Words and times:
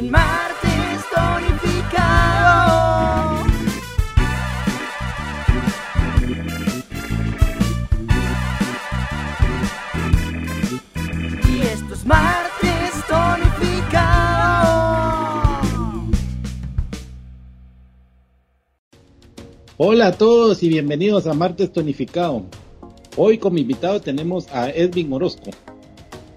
en 0.00 0.10
martes 0.10 1.04
tonificado. 1.14 2.64
Y 11.46 11.60
esto 11.60 11.94
es 11.94 12.06
martes 12.06 12.92
tonificado. 13.06 14.00
Hola 19.76 20.06
a 20.06 20.12
todos 20.12 20.62
y 20.62 20.68
bienvenidos 20.70 21.26
a 21.26 21.34
Martes 21.34 21.72
Tonificado. 21.72 22.44
Hoy 23.16 23.36
como 23.36 23.58
invitado 23.58 24.00
tenemos 24.00 24.48
a 24.48 24.70
Edwin 24.70 25.12
Orozco. 25.12 25.50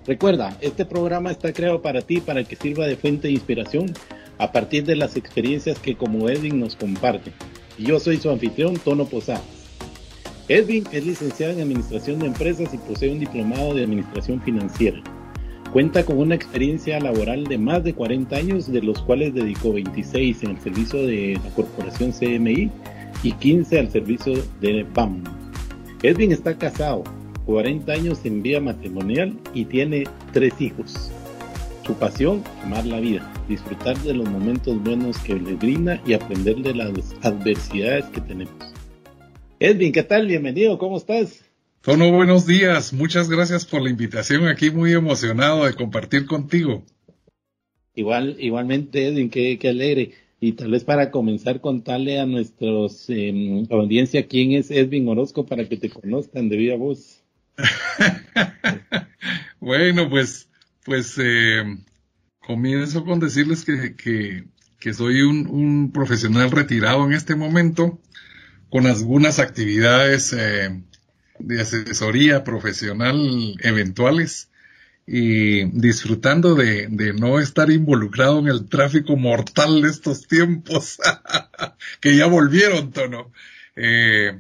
Recuerda, 0.06 0.58
este 0.60 0.86
programa 0.86 1.32
está 1.32 1.54
creado 1.54 1.82
para 1.82 2.02
ti 2.02 2.20
para 2.20 2.44
que 2.44 2.58
sirva 2.58 2.86
de 2.86 2.98
fuente 2.98 3.28
de 3.28 3.36
inspiración 3.36 3.94
a 4.38 4.52
partir 4.52 4.84
de 4.84 4.98
las 4.98 5.16
experiencias 5.16 5.80
que 5.80 5.96
como 5.96 6.28
Edwin 6.30 6.60
nos 6.60 6.76
comparte. 6.76 7.32
Yo 7.78 8.00
soy 8.00 8.18
su 8.18 8.30
anfitrión, 8.30 8.76
Tono 8.76 9.06
Posadas. 9.06 9.44
Edwin 10.50 10.84
es 10.92 11.06
licenciado 11.06 11.54
en 11.54 11.62
Administración 11.62 12.20
de 12.20 12.28
Empresas 12.28 12.74
y 12.74 12.78
posee 12.78 13.14
un 13.14 13.20
diplomado 13.22 13.74
de 13.74 13.84
Administración 13.84 14.42
Financiera. 14.42 15.02
Cuenta 15.72 16.04
con 16.06 16.18
una 16.20 16.36
experiencia 16.36 17.00
laboral 17.00 17.46
de 17.46 17.58
más 17.58 17.84
de 17.86 17.94
40 17.94 18.36
años, 18.36 18.72
de 18.72 18.82
los 18.82 19.02
cuales 19.02 19.34
dedicó 19.34 19.72
26 19.72 20.44
en 20.44 20.50
el 20.52 20.60
servicio 20.60 21.08
de 21.08 21.40
la 21.42 21.50
corporación 21.52 22.12
CMI 22.12 22.70
y 23.24 23.32
15 23.32 23.80
al 23.80 23.90
servicio 23.90 24.34
de 24.60 24.86
BAM. 24.94 25.24
Edwin 26.04 26.34
está 26.34 26.58
casado, 26.58 27.04
40 27.46 27.92
años 27.92 28.20
en 28.26 28.42
vida 28.42 28.60
matrimonial 28.60 29.38
y 29.54 29.66
tiene 29.66 30.06
tres 30.32 30.54
hijos. 30.60 31.12
Su 31.86 31.94
pasión, 31.96 32.44
amar 32.64 32.86
la 32.86 33.00
vida, 33.00 33.30
disfrutar 33.50 33.98
de 34.00 34.14
los 34.14 34.30
momentos 34.30 34.82
buenos 34.82 35.18
que 35.20 35.36
le 35.36 35.56
brinda 35.56 36.02
y 36.06 36.14
aprender 36.14 36.58
de 36.58 36.74
las 36.74 36.92
adversidades 37.22 38.06
que 38.06 38.22
tenemos. 38.22 38.54
Edwin, 39.60 39.92
¿qué 39.92 40.04
tal? 40.04 40.28
Bienvenido, 40.28 40.78
¿cómo 40.78 40.98
estás? 40.98 41.44
Tono, 41.82 42.10
buenos 42.12 42.48
días. 42.48 42.94
Muchas 42.94 43.30
gracias 43.30 43.66
por 43.66 43.82
la 43.82 43.90
invitación. 43.90 44.48
Aquí 44.48 44.72
muy 44.72 44.94
emocionado 44.94 45.66
de 45.66 45.74
compartir 45.74 46.26
contigo. 46.26 46.84
Igual, 47.94 48.38
igualmente, 48.40 49.08
Edwin, 49.08 49.30
qué, 49.30 49.60
qué 49.60 49.70
alegre. 49.70 50.12
Y 50.40 50.54
tal 50.54 50.72
vez 50.72 50.86
para 50.86 51.12
comenzar, 51.12 51.60
contarle 51.60 52.20
a 52.20 52.26
nuestros 52.26 53.10
eh, 53.10 53.66
audiencia 53.70 54.28
quién 54.28 54.54
es 54.54 54.72
Edwin 54.72 55.08
Orozco 55.10 55.46
para 55.46 55.68
que 55.68 55.78
te 55.78 55.90
conozcan 55.90 56.48
de 56.48 56.58
viva 56.58 56.76
voz. 56.78 57.23
bueno, 59.60 60.10
pues, 60.10 60.50
pues 60.84 61.16
eh, 61.18 61.64
comienzo 62.40 63.06
con 63.06 63.20
decirles 63.20 63.64
que, 63.64 63.96
que, 63.96 64.94
soy 64.94 65.22
un, 65.22 65.48
un, 65.48 65.92
profesional 65.92 66.52
retirado 66.52 67.06
en 67.06 67.14
este 67.14 67.36
momento, 67.36 68.00
con 68.70 68.88
algunas 68.88 69.40
actividades 69.40 70.34
eh, 70.34 70.84
de 71.40 71.62
asesoría 71.62 72.44
profesional 72.44 73.56
eventuales 73.62 74.50
y 75.06 75.66
disfrutando 75.66 76.56
de, 76.56 76.88
de, 76.90 77.14
no 77.14 77.40
estar 77.40 77.70
involucrado 77.70 78.40
en 78.40 78.48
el 78.48 78.70
tráfico 78.70 79.18
mortal 79.18 79.82
de 79.82 79.90
estos 79.90 80.28
tiempos 80.28 80.98
que 82.00 82.16
ya 82.16 82.28
volvieron, 82.28 82.92
Tono. 82.92 83.32
Eh, 83.76 84.40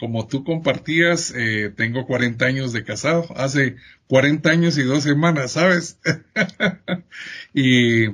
como 0.00 0.26
tú 0.26 0.44
compartías, 0.44 1.32
eh, 1.36 1.70
tengo 1.76 2.06
40 2.06 2.46
años 2.46 2.72
de 2.72 2.84
casado, 2.84 3.26
hace 3.36 3.76
40 4.08 4.50
años 4.50 4.78
y 4.78 4.82
dos 4.82 5.02
semanas, 5.02 5.52
¿sabes? 5.52 6.00
y, 7.54 8.06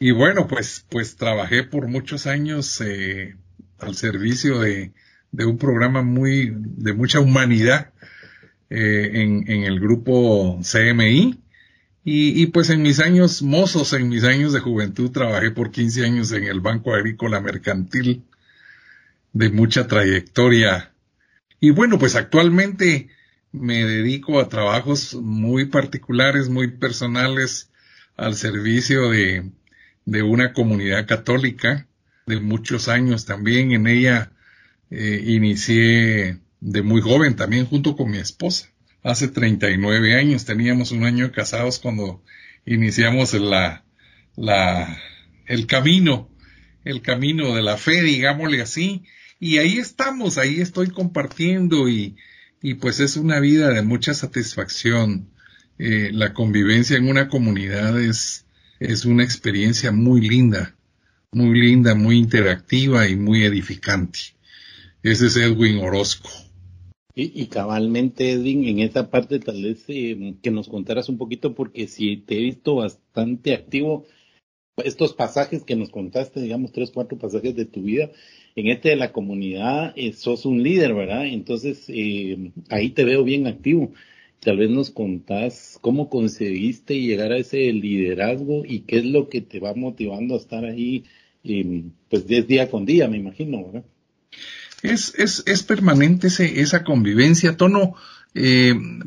y 0.00 0.10
bueno, 0.10 0.48
pues, 0.48 0.84
pues 0.90 1.14
trabajé 1.14 1.62
por 1.62 1.86
muchos 1.86 2.26
años 2.26 2.80
eh, 2.80 3.36
al 3.78 3.94
servicio 3.94 4.58
de, 4.58 4.92
de 5.30 5.44
un 5.46 5.56
programa 5.56 6.02
muy, 6.02 6.52
de 6.52 6.92
mucha 6.94 7.20
humanidad 7.20 7.92
eh, 8.68 9.22
en, 9.22 9.48
en, 9.48 9.62
el 9.62 9.78
grupo 9.78 10.60
CMI. 10.62 11.40
Y, 12.06 12.42
y, 12.42 12.46
pues 12.48 12.70
en 12.70 12.82
mis 12.82 12.98
años 12.98 13.40
mozos, 13.40 13.92
en 13.92 14.08
mis 14.08 14.24
años 14.24 14.52
de 14.52 14.60
juventud, 14.60 15.10
trabajé 15.10 15.52
por 15.52 15.70
15 15.70 16.04
años 16.04 16.32
en 16.32 16.44
el 16.44 16.60
Banco 16.60 16.92
Agrícola 16.92 17.40
Mercantil 17.40 18.24
de 19.32 19.50
mucha 19.50 19.86
trayectoria. 19.86 20.93
Y 21.64 21.70
bueno, 21.70 21.98
pues 21.98 22.14
actualmente 22.14 23.08
me 23.50 23.86
dedico 23.86 24.38
a 24.38 24.50
trabajos 24.50 25.14
muy 25.14 25.64
particulares, 25.64 26.50
muy 26.50 26.72
personales, 26.72 27.70
al 28.18 28.34
servicio 28.34 29.08
de, 29.08 29.50
de 30.04 30.22
una 30.22 30.52
comunidad 30.52 31.06
católica 31.06 31.88
de 32.26 32.38
muchos 32.38 32.88
años 32.88 33.24
también. 33.24 33.72
En 33.72 33.86
ella 33.86 34.30
eh, 34.90 35.22
inicié 35.24 36.38
de 36.60 36.82
muy 36.82 37.00
joven 37.00 37.34
también 37.34 37.64
junto 37.64 37.96
con 37.96 38.10
mi 38.10 38.18
esposa. 38.18 38.68
Hace 39.02 39.28
39 39.28 40.16
años, 40.18 40.44
teníamos 40.44 40.92
un 40.92 41.04
año 41.04 41.32
casados 41.32 41.78
cuando 41.78 42.22
iniciamos 42.66 43.32
la, 43.32 43.86
la, 44.36 44.98
el 45.46 45.66
camino, 45.66 46.28
el 46.84 47.00
camino 47.00 47.54
de 47.54 47.62
la 47.62 47.78
fe, 47.78 48.02
digámosle 48.02 48.60
así. 48.60 49.06
Y 49.40 49.58
ahí 49.58 49.78
estamos, 49.78 50.38
ahí 50.38 50.60
estoy 50.60 50.88
compartiendo 50.88 51.88
y, 51.88 52.16
y 52.62 52.74
pues 52.74 53.00
es 53.00 53.16
una 53.16 53.40
vida 53.40 53.70
de 53.70 53.82
mucha 53.82 54.14
satisfacción. 54.14 55.30
Eh, 55.78 56.10
la 56.12 56.32
convivencia 56.32 56.96
en 56.96 57.08
una 57.08 57.28
comunidad 57.28 58.00
es, 58.00 58.46
es 58.80 59.04
una 59.04 59.24
experiencia 59.24 59.92
muy 59.92 60.20
linda, 60.20 60.76
muy 61.32 61.60
linda, 61.60 61.94
muy 61.94 62.16
interactiva 62.16 63.08
y 63.08 63.16
muy 63.16 63.44
edificante. 63.44 64.20
Ese 65.02 65.26
es 65.26 65.36
Edwin 65.36 65.78
Orozco. 65.78 66.30
Y, 67.16 67.46
cabalmente, 67.46 68.32
Edwin, 68.32 68.64
en 68.66 68.80
esa 68.80 69.08
parte 69.08 69.38
tal 69.38 69.62
vez 69.62 69.84
eh, 69.86 70.34
que 70.42 70.50
nos 70.50 70.68
contaras 70.68 71.08
un 71.08 71.16
poquito, 71.16 71.54
porque 71.54 71.86
si 71.86 72.16
te 72.16 72.38
he 72.38 72.42
visto 72.42 72.74
bastante 72.74 73.54
activo, 73.54 74.04
estos 74.82 75.12
pasajes 75.12 75.62
que 75.62 75.76
nos 75.76 75.90
contaste, 75.90 76.40
digamos, 76.40 76.72
tres, 76.72 76.90
cuatro 76.90 77.16
pasajes 77.16 77.54
de 77.54 77.66
tu 77.66 77.82
vida, 77.82 78.10
en 78.56 78.68
este 78.68 78.90
de 78.90 78.96
la 78.96 79.12
comunidad, 79.12 79.92
eh, 79.96 80.12
sos 80.12 80.46
un 80.46 80.62
líder, 80.62 80.94
¿verdad? 80.94 81.26
Entonces, 81.26 81.84
eh, 81.88 82.52
ahí 82.70 82.90
te 82.90 83.04
veo 83.04 83.24
bien 83.24 83.46
activo. 83.46 83.92
Tal 84.40 84.58
vez 84.58 84.70
nos 84.70 84.90
contás 84.90 85.78
cómo 85.80 86.08
conseguiste 86.08 87.00
llegar 87.00 87.32
a 87.32 87.38
ese 87.38 87.72
liderazgo 87.72 88.64
y 88.64 88.80
qué 88.80 88.98
es 88.98 89.06
lo 89.06 89.28
que 89.28 89.40
te 89.40 89.58
va 89.58 89.74
motivando 89.74 90.34
a 90.34 90.38
estar 90.38 90.64
ahí, 90.64 91.04
eh, 91.42 91.84
pues, 92.08 92.26
día 92.26 92.70
con 92.70 92.84
día, 92.84 93.08
me 93.08 93.16
imagino, 93.16 93.64
¿verdad? 93.64 93.84
Es, 94.82 95.14
es, 95.18 95.42
es 95.46 95.62
permanente 95.62 96.26
ese, 96.28 96.60
esa 96.60 96.84
convivencia, 96.84 97.56
tono. 97.56 97.94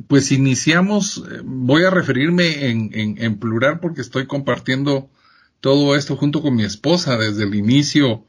Pues 0.07 0.31
iniciamos, 0.31 1.21
voy 1.43 1.83
a 1.83 1.89
referirme 1.89 2.69
en, 2.69 2.91
en, 2.93 3.21
en, 3.21 3.37
plural 3.37 3.81
porque 3.81 3.99
estoy 3.99 4.25
compartiendo 4.25 5.09
todo 5.59 5.97
esto 5.97 6.15
junto 6.15 6.41
con 6.41 6.55
mi 6.55 6.63
esposa 6.63 7.17
desde 7.17 7.43
el 7.43 7.53
inicio, 7.53 8.23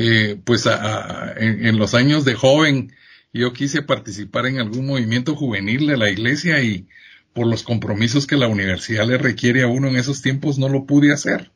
eh, 0.00 0.40
pues 0.44 0.68
a, 0.68 1.34
en, 1.38 1.76
los 1.76 1.94
años 1.94 2.24
de 2.24 2.34
joven, 2.34 2.92
yo 3.32 3.52
quise 3.52 3.82
participar 3.82 4.46
en 4.46 4.60
algún 4.60 4.86
movimiento 4.86 5.34
juvenil 5.34 5.88
de 5.88 5.96
la 5.96 6.08
iglesia 6.08 6.62
y 6.62 6.86
por 7.32 7.48
los 7.48 7.64
compromisos 7.64 8.28
que 8.28 8.36
la 8.36 8.46
universidad 8.46 9.08
le 9.08 9.18
requiere 9.18 9.62
a 9.62 9.66
uno 9.66 9.88
en 9.88 9.96
esos 9.96 10.22
tiempos 10.22 10.56
no 10.56 10.68
lo 10.68 10.86
pude 10.86 11.12
hacer. 11.12 11.50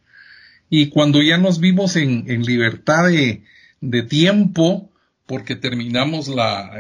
Y 0.69 0.89
cuando 0.89 1.23
ya 1.23 1.39
nos 1.39 1.61
vimos 1.61 1.95
en, 1.95 2.25
libertad 2.43 3.11
de, 3.11 4.03
tiempo, 4.09 4.91
porque 5.27 5.55
terminamos 5.55 6.27
la, 6.27 6.73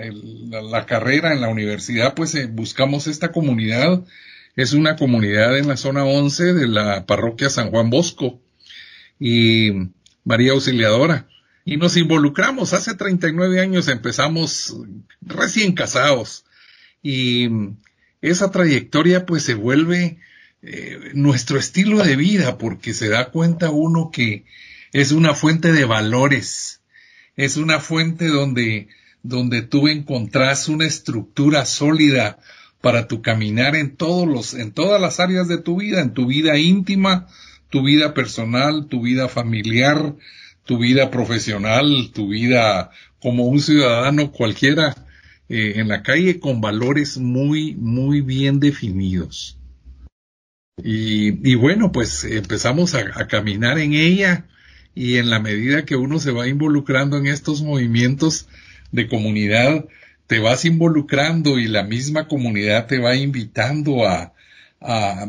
la, 0.50 0.84
carrera 0.86 1.32
en 1.32 1.42
la 1.42 1.48
universidad, 1.48 2.14
pues 2.14 2.34
eh, 2.34 2.46
buscamos 2.46 3.06
esta 3.06 3.30
comunidad. 3.30 4.04
Es 4.56 4.72
una 4.72 4.96
comunidad 4.96 5.56
en 5.56 5.68
la 5.68 5.76
zona 5.76 6.04
11 6.04 6.54
de 6.54 6.66
la 6.66 7.06
parroquia 7.06 7.50
San 7.50 7.70
Juan 7.70 7.88
Bosco 7.88 8.40
y 9.20 9.70
María 10.24 10.52
Auxiliadora. 10.52 11.28
Y 11.64 11.76
nos 11.76 11.96
involucramos. 11.96 12.72
Hace 12.72 12.94
39 12.94 13.60
años 13.60 13.88
empezamos 13.88 14.76
recién 15.20 15.72
casados. 15.72 16.44
Y 17.02 17.48
esa 18.20 18.50
trayectoria 18.50 19.26
pues 19.26 19.44
se 19.44 19.54
vuelve 19.54 20.18
eh, 20.62 21.10
nuestro 21.14 21.58
estilo 21.58 22.02
de 22.02 22.16
vida 22.16 22.58
porque 22.58 22.94
se 22.94 23.08
da 23.08 23.30
cuenta 23.30 23.70
uno 23.70 24.10
que 24.12 24.44
es 24.92 25.12
una 25.12 25.34
fuente 25.34 25.72
de 25.72 25.84
valores 25.84 26.82
es 27.36 27.56
una 27.56 27.80
fuente 27.80 28.28
donde, 28.28 28.88
donde 29.22 29.62
tú 29.62 29.88
encontrás 29.88 30.68
una 30.68 30.86
estructura 30.86 31.64
sólida 31.64 32.38
para 32.80 33.06
tu 33.08 33.22
caminar 33.22 33.76
en 33.76 33.96
todos 33.96 34.28
los, 34.28 34.54
en 34.54 34.72
todas 34.72 35.00
las 35.00 35.20
áreas 35.20 35.48
de 35.48 35.58
tu 35.58 35.80
vida, 35.80 36.00
en 36.00 36.12
tu 36.12 36.26
vida 36.26 36.58
íntima, 36.58 37.28
tu 37.70 37.82
vida 37.82 38.12
personal, 38.12 38.86
tu 38.86 39.02
vida 39.02 39.28
familiar, 39.28 40.14
tu 40.64 40.78
vida 40.78 41.10
profesional, 41.10 42.10
tu 42.12 42.28
vida 42.28 42.90
como 43.20 43.46
un 43.46 43.60
ciudadano 43.60 44.32
cualquiera 44.32 44.94
eh, 45.48 45.74
en 45.76 45.88
la 45.88 46.02
calle 46.02 46.40
con 46.40 46.60
valores 46.60 47.18
muy, 47.18 47.74
muy 47.74 48.20
bien 48.20 48.60
definidos. 48.60 49.58
Y, 50.82 51.54
bueno, 51.54 51.92
pues 51.92 52.24
empezamos 52.24 52.94
a, 52.94 53.26
caminar 53.28 53.78
en 53.78 53.92
ella 53.92 54.46
y 54.94 55.18
en 55.18 55.30
la 55.30 55.38
medida 55.38 55.84
que 55.84 55.96
uno 55.96 56.18
se 56.18 56.32
va 56.32 56.48
involucrando 56.48 57.18
en 57.18 57.26
estos 57.26 57.62
movimientos 57.62 58.48
de 58.90 59.06
comunidad, 59.06 59.84
te 60.26 60.38
vas 60.38 60.64
involucrando 60.64 61.58
y 61.58 61.68
la 61.68 61.82
misma 61.82 62.26
comunidad 62.26 62.86
te 62.86 62.98
va 62.98 63.14
invitando 63.14 64.06
a, 64.06 64.32
a 64.80 65.28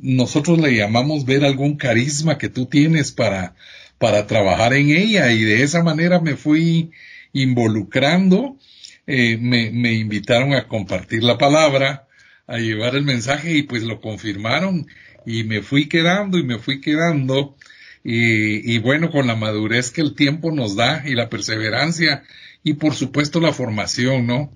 nosotros 0.00 0.58
le 0.58 0.74
llamamos 0.74 1.26
ver 1.26 1.44
algún 1.44 1.76
carisma 1.76 2.38
que 2.38 2.48
tú 2.48 2.66
tienes 2.66 3.12
para, 3.12 3.54
para 4.02 4.26
trabajar 4.26 4.74
en 4.74 4.90
ella 4.90 5.30
y 5.30 5.44
de 5.44 5.62
esa 5.62 5.84
manera 5.84 6.18
me 6.18 6.34
fui 6.34 6.90
involucrando, 7.32 8.58
eh, 9.06 9.38
me, 9.40 9.70
me 9.70 9.92
invitaron 9.92 10.54
a 10.54 10.66
compartir 10.66 11.22
la 11.22 11.38
palabra, 11.38 12.08
a 12.48 12.58
llevar 12.58 12.96
el 12.96 13.04
mensaje 13.04 13.52
y 13.52 13.62
pues 13.62 13.84
lo 13.84 14.00
confirmaron 14.00 14.88
y 15.24 15.44
me 15.44 15.62
fui 15.62 15.88
quedando 15.88 16.36
y 16.36 16.42
me 16.42 16.58
fui 16.58 16.80
quedando 16.80 17.56
y, 18.02 18.74
y, 18.74 18.78
bueno, 18.78 19.12
con 19.12 19.28
la 19.28 19.36
madurez 19.36 19.92
que 19.92 20.00
el 20.00 20.16
tiempo 20.16 20.50
nos 20.50 20.74
da 20.74 21.04
y 21.06 21.14
la 21.14 21.28
perseverancia 21.28 22.24
y 22.64 22.74
por 22.74 22.94
supuesto 22.94 23.38
la 23.38 23.52
formación, 23.52 24.26
¿no? 24.26 24.52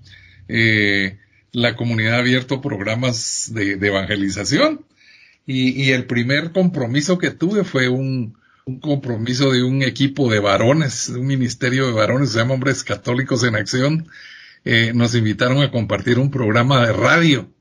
Eh, 0.49 1.19
la 1.53 1.77
comunidad 1.77 2.15
ha 2.15 2.19
abierto 2.19 2.59
programas 2.59 3.49
de, 3.53 3.75
evangelización 3.75 4.83
y, 5.45 5.69
y, 5.81 5.91
el 5.91 6.05
primer 6.05 6.51
compromiso 6.51 7.17
que 7.17 7.31
tuve 7.31 7.63
fue 7.63 7.87
un, 7.87 8.36
un, 8.67 8.79
compromiso 8.79 9.51
de 9.51 9.63
un 9.63 9.81
equipo 9.81 10.29
de 10.29 10.39
varones, 10.39 11.09
un 11.09 11.25
ministerio 11.25 11.87
de 11.87 11.93
varones, 11.93 12.31
se 12.31 12.39
llama 12.39 12.53
Hombres 12.53 12.83
Católicos 12.83 13.43
en 13.43 13.55
Acción. 13.55 14.09
Eh, 14.65 14.91
nos 14.93 15.15
invitaron 15.15 15.61
a 15.61 15.71
compartir 15.71 16.19
un 16.19 16.29
programa 16.29 16.85
de 16.85 16.93
radio 16.93 17.53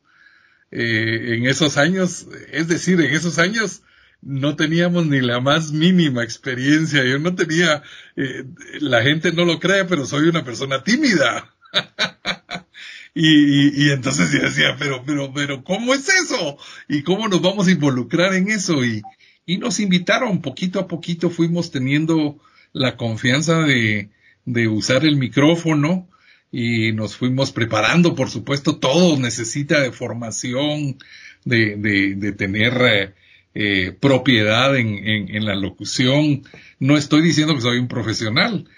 eh, 0.73 1.37
en 1.37 1.47
esos 1.47 1.77
años, 1.77 2.27
es 2.53 2.67
decir, 2.69 3.01
en 3.01 3.15
esos 3.15 3.39
años 3.39 3.83
no 4.21 4.57
teníamos 4.57 5.07
ni 5.07 5.21
la 5.21 5.41
más 5.41 5.71
mínima 5.73 6.25
experiencia. 6.25 7.05
Yo 7.05 7.19
no 7.21 7.35
tenía, 7.35 7.83
eh, 8.17 8.45
la 8.81 9.03
gente 9.03 9.33
no 9.33 9.45
lo 9.45 9.61
cree, 9.61 9.85
pero 9.85 10.07
soy 10.07 10.29
una 10.29 10.45
persona 10.45 10.83
tímida. 10.83 11.55
y, 13.15 13.85
y, 13.87 13.91
entonces 13.91 14.33
yo 14.33 14.41
decía, 14.41 14.77
pero, 14.79 15.05
pero, 15.07 15.33
pero, 15.33 15.63
¿cómo 15.63 15.95
es 15.95 16.09
eso? 16.09 16.59
¿Y 16.89 17.03
cómo 17.03 17.29
nos 17.29 17.43
vamos 17.43 17.69
a 17.69 17.71
involucrar 17.71 18.35
en 18.35 18.51
eso? 18.51 18.85
Y, 18.85 19.03
y 19.47 19.59
nos 19.59 19.81
invitaron, 19.81 20.43
poquito 20.43 20.81
a 20.81 20.89
poquito 20.89 21.31
fuimos 21.31 21.71
teniendo 21.71 22.39
la 22.73 22.97
confianza 22.97 23.61
de, 23.61 24.11
de 24.45 24.69
usar 24.69 25.07
el 25.07 25.17
micrófono, 25.17 26.09
y 26.53 26.93
nos 26.93 27.17
fuimos 27.17 27.53
preparando, 27.53 28.15
por 28.15 28.31
supuesto, 28.31 28.77
todo 28.79 29.19
necesita 29.19 29.81
de 29.81 29.93
formación, 29.93 30.97
de, 31.45 31.77
de, 31.77 32.15
de 32.15 32.33
tener 32.33 32.73
eh, 32.81 33.15
eh, 33.55 33.93
propiedad 33.93 34.77
en, 34.77 34.89
en, 35.07 35.35
en, 35.35 35.45
la 35.45 35.55
locución. 35.55 36.45
No 36.79 36.97
estoy 36.97 37.23
diciendo 37.23 37.55
que 37.55 37.61
soy 37.61 37.79
un 37.79 37.89
profesional, 37.89 38.69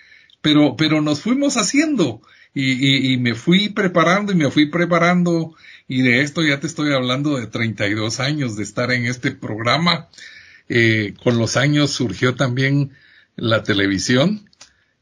pero, 0.40 0.76
pero 0.76 1.00
nos 1.02 1.20
fuimos 1.20 1.56
haciendo 1.56 2.22
y, 2.54 2.72
y, 2.72 3.12
y, 3.12 3.16
me 3.18 3.34
fui 3.34 3.68
preparando 3.68 4.32
y 4.32 4.36
me 4.36 4.50
fui 4.50 4.66
preparando 4.66 5.54
y 5.86 6.02
de 6.02 6.22
esto 6.22 6.42
ya 6.42 6.60
te 6.60 6.66
estoy 6.66 6.92
hablando 6.92 7.38
de 7.38 7.46
32 7.46 8.20
años 8.20 8.56
de 8.56 8.62
estar 8.62 8.90
en 8.92 9.06
este 9.06 9.30
programa. 9.30 10.08
Eh, 10.68 11.14
con 11.22 11.38
los 11.38 11.56
años 11.56 11.92
surgió 11.92 12.34
también 12.34 12.92
la 13.36 13.62
televisión 13.62 14.48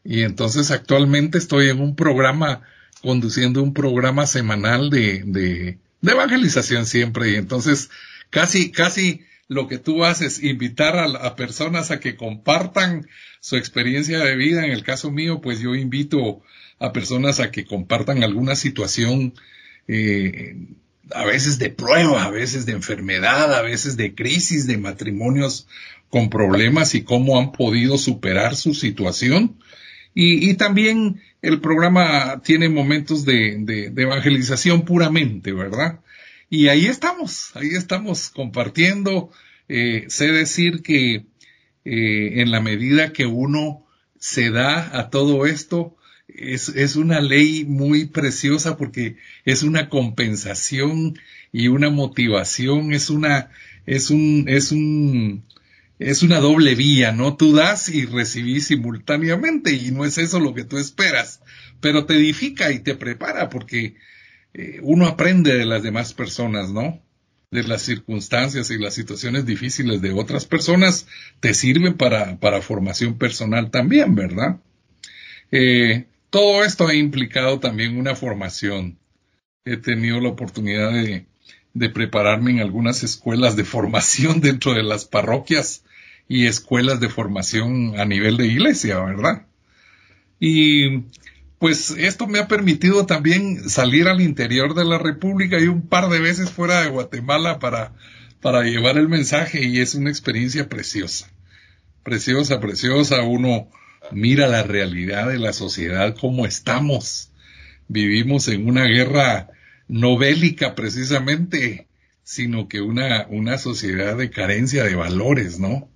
y 0.05 0.23
entonces 0.23 0.71
actualmente 0.71 1.39
estoy 1.39 1.69
en 1.69 1.81
un 1.81 1.97
programa, 1.97 2.63
conduciendo 3.03 3.63
un 3.63 3.75
programa 3.75 4.27
semanal 4.27 4.89
de, 4.91 5.23
de, 5.25 5.79
de 6.01 6.13
evangelización 6.13 6.87
siempre. 6.87 7.33
Y 7.33 7.35
entonces 7.35 7.91
casi, 8.31 8.71
casi 8.71 9.23
lo 9.49 9.67
que 9.67 9.79
tú 9.79 10.05
haces, 10.05 10.43
invitar 10.43 10.97
a, 10.97 11.07
a, 11.07 11.37
personas 11.37 11.91
a 11.91 12.01
que 12.01 12.17
compartan 12.17 13.09
su 13.41 13.57
experiencia 13.57 14.21
de 14.21 14.37
vida. 14.37 14.65
En 14.65 14.73
el 14.73 14.85
caso 14.85 15.11
mío, 15.11 15.41
pues 15.41 15.61
yo 15.61 15.75
invito 15.75 16.43
a 16.79 16.93
personas 16.93 17.41
a 17.41 17.51
que 17.51 17.65
compartan 17.65 18.23
alguna 18.23 18.55
situación, 18.55 19.35
eh, 19.89 20.57
a 21.13 21.25
veces 21.25 21.59
de 21.59 21.71
prueba, 21.71 22.25
a 22.25 22.31
veces 22.31 22.67
de 22.67 22.73
enfermedad, 22.73 23.55
a 23.55 23.63
veces 23.63 23.97
de 23.97 24.15
crisis, 24.15 24.67
de 24.67 24.79
matrimonios 24.79 25.67
con 26.11 26.31
problemas 26.31 26.95
y 26.95 27.03
cómo 27.03 27.39
han 27.39 27.53
podido 27.53 27.99
superar 27.99 28.57
su 28.57 28.75
situación. 28.75 29.59
Y, 30.15 30.51
y 30.51 30.55
también 30.55 31.21
el 31.43 31.61
programa 31.61 32.41
tiene 32.43 32.69
momentos 32.69 33.25
de, 33.25 33.57
de, 33.61 33.91
de, 33.91 34.03
evangelización 34.03 34.85
puramente, 34.85 35.53
¿verdad? 35.53 36.01
Y 36.49 36.69
ahí 36.69 36.87
estamos, 36.87 37.51
ahí 37.55 37.71
estamos 37.71 38.31
compartiendo. 38.31 39.31
Eh, 39.69 40.07
sé 40.09 40.29
decir 40.29 40.83
que 40.83 41.27
eh, 41.85 42.41
en 42.41 42.51
la 42.51 42.61
medida 42.61 43.13
que 43.13 43.27
uno 43.27 43.87
se 44.19 44.51
da 44.51 44.99
a 44.99 45.11
todo 45.11 45.47
esto, 45.47 45.96
es, 46.37 46.69
es 46.69 46.97
una 46.97 47.21
ley 47.21 47.65
muy 47.65 48.07
preciosa 48.07 48.77
porque 48.77 49.17
es 49.45 49.63
una 49.63 49.89
compensación 49.89 51.19
y 51.53 51.69
una 51.69 51.91
motivación, 51.91 52.93
es 52.93 53.11
una, 53.11 53.51
es 53.87 54.11
un, 54.11 54.45
es 54.49 54.73
un, 54.73 55.45
es 55.99 56.23
una 56.23 56.41
doble 56.41 56.75
vía, 56.75 57.13
¿no? 57.13 57.37
Tú 57.37 57.55
das 57.55 57.89
y 57.89 58.05
recibís 58.05 58.67
simultáneamente 58.67 59.73
y 59.73 59.91
no 59.91 60.05
es 60.05 60.19
eso 60.19 60.39
lo 60.39 60.55
que 60.55 60.65
tú 60.65 60.79
esperas, 60.79 61.41
pero 61.81 62.05
te 62.05 62.15
edifica 62.15 62.71
y 62.71 62.81
te 62.81 62.95
prepara 62.95 63.49
porque 63.49 63.97
eh, 64.53 64.81
uno 64.83 65.07
aprende 65.07 65.57
de 65.57 65.65
las 65.65 65.83
demás 65.83 66.13
personas, 66.13 66.71
¿no? 66.71 67.03
De 67.51 67.63
las 67.63 67.83
circunstancias 67.83 68.71
y 68.71 68.79
las 68.79 68.95
situaciones 68.95 69.47
difíciles 69.47 70.03
de 70.03 70.13
otras 70.13 70.45
personas 70.45 71.07
te 71.41 71.55
sirven 71.55 71.95
para, 71.95 72.39
para 72.39 72.61
formación 72.61 73.17
personal 73.17 73.71
también, 73.71 74.15
¿verdad? 74.15 74.61
Eh, 75.51 76.07
todo 76.31 76.65
esto 76.65 76.89
ha 76.89 76.95
implicado 76.95 77.61
también 77.61 77.99
una 77.99 78.15
formación. 78.15 78.99
He 79.65 79.77
tenido 79.77 80.21
la 80.21 80.31
oportunidad 80.31 80.93
de, 80.93 81.27
prepararme 81.91 82.53
en 82.53 82.61
algunas 82.61 83.03
escuelas 83.03 83.57
de 83.57 83.65
formación 83.65 84.41
dentro 84.43 84.75
de 84.75 84.83
las 84.83 85.05
parroquias 85.05 85.85
y 86.29 86.47
escuelas 86.47 87.01
de 87.01 87.09
formación 87.09 87.99
a 87.99 88.05
nivel 88.05 88.37
de 88.37 88.47
iglesia, 88.47 88.99
¿verdad? 89.01 89.47
Y 90.41 91.05
pues 91.59 91.91
esto 91.91 92.27
me 92.27 92.39
ha 92.39 92.49
permitido 92.49 93.07
también 93.07 93.69
salir 93.71 94.09
al 94.09 94.21
interior 94.21 94.75
de 94.75 94.85
la 94.85 94.99
República 94.99 95.59
y 95.59 95.69
un 95.69 95.83
par 95.83 96.09
de 96.09 96.21
veces 96.21 96.51
fuera 96.51 96.83
de 96.83 96.91
Guatemala 96.91 97.59
para, 97.59 97.95
para 98.41 98.63
llevar 98.63 98.99
el 98.99 99.09
mensaje 99.09 99.65
y 99.65 99.81
es 99.81 99.95
una 99.95 100.11
experiencia 100.11 100.69
preciosa, 100.69 101.31
preciosa, 102.03 102.61
preciosa. 102.61 103.23
Uno 103.23 103.69
mira 104.13 104.49
la 104.49 104.63
realidad 104.63 105.29
de 105.29 105.39
la 105.39 105.53
sociedad, 105.53 106.17
cómo 106.19 106.47
estamos. 106.47 107.31
Vivimos 107.89 108.49
en 108.49 108.69
una 108.69 108.85
guerra 108.85 109.49
no 109.89 110.19
bélica 110.19 110.75
precisamente, 110.75 111.87
sino 112.25 112.69
que 112.69 112.81
una, 112.81 113.27
una 113.29 113.59
sociedad 113.59 114.17
de 114.17 114.31
carencia 114.31 114.85
de 114.85 114.95
valores, 114.95 115.61
¿no? 115.61 115.89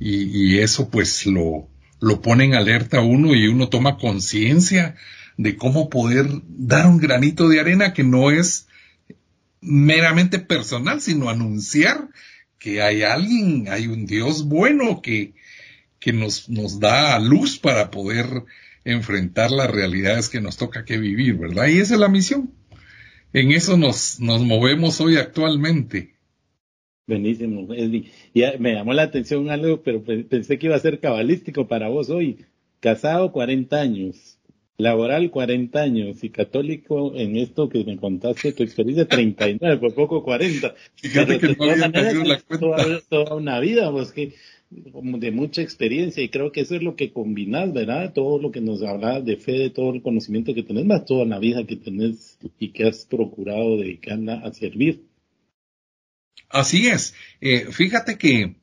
y, 0.00 0.54
y 0.54 0.58
eso 0.58 0.88
pues 0.90 1.26
lo, 1.26 1.68
lo 2.00 2.22
pone 2.22 2.46
en 2.46 2.54
alerta 2.54 3.02
uno 3.02 3.34
y 3.34 3.46
uno 3.46 3.68
toma 3.68 3.98
conciencia 3.98 4.96
de 5.36 5.56
cómo 5.56 5.90
poder 5.90 6.26
dar 6.48 6.86
un 6.86 6.98
granito 6.98 7.48
de 7.48 7.60
arena 7.60 7.92
que 7.92 8.02
no 8.02 8.30
es 8.30 8.66
meramente 9.60 10.38
personal, 10.38 11.02
sino 11.02 11.28
anunciar 11.28 12.08
que 12.58 12.82
hay 12.82 13.02
alguien, 13.02 13.68
hay 13.70 13.86
un 13.86 14.06
Dios 14.06 14.46
bueno 14.46 15.02
que, 15.02 15.34
que 16.00 16.12
nos, 16.12 16.48
nos 16.48 16.80
da 16.80 17.18
luz 17.20 17.58
para 17.58 17.90
poder 17.90 18.26
enfrentar 18.84 19.50
las 19.50 19.70
realidades 19.70 20.28
que 20.28 20.40
nos 20.40 20.56
toca 20.56 20.84
que 20.84 20.98
vivir, 20.98 21.36
¿verdad? 21.36 21.68
Y 21.68 21.78
esa 21.78 21.94
es 21.94 22.00
la 22.00 22.08
misión. 22.08 22.52
En 23.32 23.52
eso 23.52 23.76
nos, 23.76 24.18
nos 24.18 24.42
movemos 24.42 25.00
hoy 25.00 25.16
actualmente. 25.16 26.14
Buenísimo, 27.06 27.68
Ya 28.34 28.54
me 28.58 28.74
llamó 28.74 28.92
la 28.92 29.02
atención 29.02 29.50
algo, 29.50 29.82
pero 29.82 30.02
pensé 30.02 30.58
que 30.58 30.66
iba 30.66 30.76
a 30.76 30.80
ser 30.80 31.00
cabalístico 31.00 31.68
para 31.68 31.88
vos 31.88 32.08
hoy. 32.08 32.44
Casado 32.78 33.32
40 33.32 33.80
años, 33.80 34.38
laboral 34.78 35.30
40 35.30 35.80
años 35.80 36.24
y 36.24 36.30
católico 36.30 37.12
en 37.14 37.36
esto 37.36 37.68
que 37.68 37.84
me 37.84 37.96
contaste, 37.96 38.52
tu 38.52 38.62
experiencia 38.62 39.06
39, 39.06 39.78
por 39.78 39.94
poco 39.94 40.22
40. 40.22 40.74
Fíjate 40.94 41.38
que 41.38 41.56
no 41.56 41.64
había 41.64 41.88
la 41.88 42.40
cuenta. 42.40 42.58
Toda, 42.58 43.00
toda, 43.08 43.34
una 43.34 43.60
vida, 43.60 43.90
pues 43.90 44.12
que 44.12 44.34
de 44.70 45.32
mucha 45.32 45.62
experiencia 45.62 46.22
y 46.22 46.28
creo 46.28 46.52
que 46.52 46.60
eso 46.60 46.76
es 46.76 46.82
lo 46.82 46.94
que 46.94 47.12
combinás, 47.12 47.72
¿verdad? 47.72 48.12
Todo 48.12 48.40
lo 48.40 48.52
que 48.52 48.60
nos 48.60 48.82
habla 48.82 49.20
de 49.20 49.36
fe, 49.36 49.52
de 49.52 49.70
todo 49.70 49.92
el 49.92 50.00
conocimiento 50.00 50.54
que 50.54 50.62
tenés, 50.62 50.86
más 50.86 51.04
toda 51.04 51.24
la 51.24 51.40
vida 51.40 51.66
que 51.66 51.76
tenés 51.76 52.38
y 52.58 52.68
que 52.68 52.86
has 52.86 53.04
procurado 53.04 53.76
dedicarla 53.76 54.34
a 54.34 54.52
servir. 54.52 55.02
Así 56.48 56.86
es. 56.86 57.14
Eh, 57.40 57.66
fíjate 57.70 58.16
que, 58.16 58.54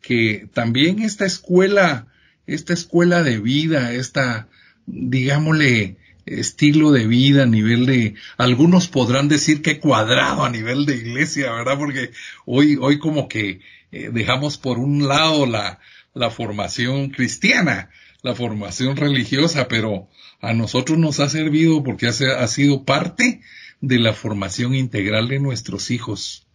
que 0.00 0.48
también 0.52 1.00
esta 1.00 1.26
escuela, 1.26 2.08
esta 2.46 2.72
escuela 2.72 3.22
de 3.22 3.38
vida, 3.38 3.94
esta, 3.94 4.48
digámosle, 4.86 5.96
estilo 6.26 6.90
de 6.90 7.06
vida, 7.06 7.44
a 7.44 7.46
nivel 7.46 7.86
de, 7.86 8.14
algunos 8.36 8.88
podrán 8.88 9.28
decir 9.28 9.62
que 9.62 9.78
cuadrado 9.78 10.44
a 10.44 10.50
nivel 10.50 10.86
de 10.86 10.96
iglesia, 10.96 11.52
¿verdad? 11.52 11.78
Porque 11.78 12.10
hoy, 12.46 12.76
hoy 12.80 12.98
como 12.98 13.28
que 13.28 13.60
eh, 13.92 14.10
dejamos 14.12 14.58
por 14.58 14.78
un 14.78 15.06
lado 15.06 15.46
la, 15.46 15.78
la 16.14 16.30
formación 16.30 17.10
cristiana, 17.10 17.90
la 18.22 18.34
formación 18.34 18.96
religiosa, 18.96 19.68
pero 19.68 20.08
a 20.40 20.54
nosotros 20.54 20.98
nos 20.98 21.20
ha 21.20 21.28
servido 21.28 21.82
porque 21.82 22.08
ha, 22.08 22.46
sido 22.46 22.84
parte 22.84 23.40
de 23.80 23.98
la 23.98 24.12
formación 24.12 24.74
integral 24.74 25.28
de 25.28 25.40
nuestros 25.40 25.90
hijos. 25.90 26.46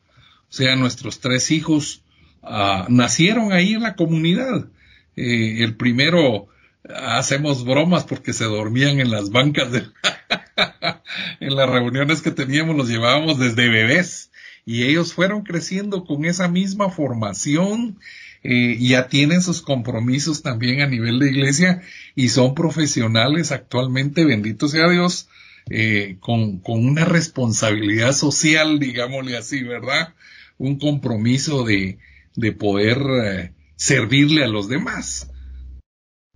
O 0.50 0.53
sea, 0.53 0.75
nuestros 0.75 1.20
tres 1.20 1.51
hijos 1.51 2.03
ah, 2.41 2.88
nacieron 2.89 3.53
ahí 3.53 3.74
en 3.74 3.84
la 3.84 3.96
comunidad. 3.96 4.67
Eh, 5.15 5.63
el 5.63 5.75
primero 5.75 6.48
hacemos 6.96 7.65
bromas 7.65 8.06
porque 8.06 8.34
se 8.34 8.46
dormían 8.46 9.00
en 9.00 9.12
las 9.12 9.29
bancas 9.29 9.72
de 9.72 9.84
en 11.39 11.56
las 11.56 11.70
reuniones 11.70 12.22
que 12.22 12.32
teníamos 12.32 12.77
los 12.77 12.88
llevábamos 12.88 13.39
desde 13.39 13.70
bebés 13.70 14.32
y 14.67 14.83
ellos 14.83 15.13
fueron 15.13 15.43
creciendo 15.43 16.03
con 16.03 16.25
esa 16.25 16.50
misma 16.50 16.89
formación 16.89 17.97
eh, 18.43 18.77
ya 18.79 19.07
tienen 19.07 19.41
sus 19.41 19.62
compromisos 19.62 20.43
también 20.43 20.81
a 20.81 20.88
nivel 20.88 21.19
de 21.19 21.29
iglesia 21.29 21.81
y 22.15 22.27
son 22.29 22.53
profesionales 22.53 23.53
actualmente, 23.53 24.25
bendito 24.25 24.67
sea 24.67 24.89
Dios, 24.89 25.29
eh, 25.69 26.17
con, 26.19 26.59
con 26.59 26.86
una 26.86 27.05
responsabilidad 27.05 28.12
social, 28.12 28.77
digámosle 28.77 29.38
así, 29.38 29.63
¿verdad? 29.63 30.13
Un 30.57 30.77
compromiso 30.79 31.63
de, 31.63 32.00
de 32.36 32.51
poder 32.51 32.97
eh, 33.24 33.53
servirle 33.77 34.43
a 34.43 34.47
los 34.47 34.67
demás. 34.67 35.31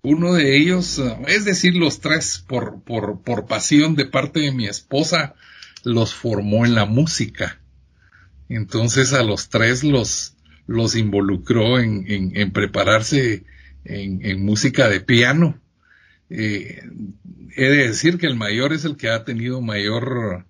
Uno 0.02 0.32
de 0.32 0.56
ellos, 0.56 1.00
es 1.28 1.44
decir, 1.44 1.76
los 1.76 2.00
tres, 2.00 2.42
por, 2.48 2.82
por, 2.82 3.20
por 3.20 3.44
pasión 3.44 3.94
de 3.94 4.06
parte 4.06 4.40
de 4.40 4.52
mi 4.52 4.66
esposa, 4.66 5.34
los 5.84 6.14
formó 6.14 6.64
en 6.64 6.74
la 6.74 6.86
música. 6.86 7.61
Entonces 8.56 9.14
a 9.14 9.22
los 9.22 9.48
tres 9.48 9.82
los, 9.82 10.36
los 10.66 10.94
involucró 10.94 11.78
en, 11.78 12.04
en, 12.06 12.50
prepararse 12.52 13.44
en, 13.84 14.44
música 14.44 14.88
de 14.90 15.00
piano. 15.00 15.58
Eh, 16.28 16.82
he 17.56 17.64
de 17.64 17.88
decir 17.88 18.18
que 18.18 18.26
el 18.26 18.36
mayor 18.36 18.74
es 18.74 18.84
el 18.84 18.96
que 18.96 19.08
ha 19.08 19.24
tenido 19.24 19.62
mayor, 19.62 20.46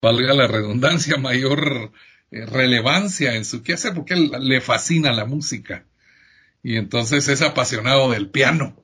valga 0.00 0.32
la 0.32 0.46
redundancia, 0.46 1.18
mayor 1.18 1.92
eh, 2.30 2.46
relevancia 2.46 3.34
en 3.34 3.44
su 3.44 3.62
quehacer, 3.62 3.92
porque 3.94 4.14
él, 4.14 4.30
le 4.40 4.62
fascina 4.62 5.12
la 5.12 5.26
música. 5.26 5.86
Y 6.62 6.76
entonces 6.76 7.28
es 7.28 7.42
apasionado 7.42 8.10
del 8.10 8.30
piano. 8.30 8.82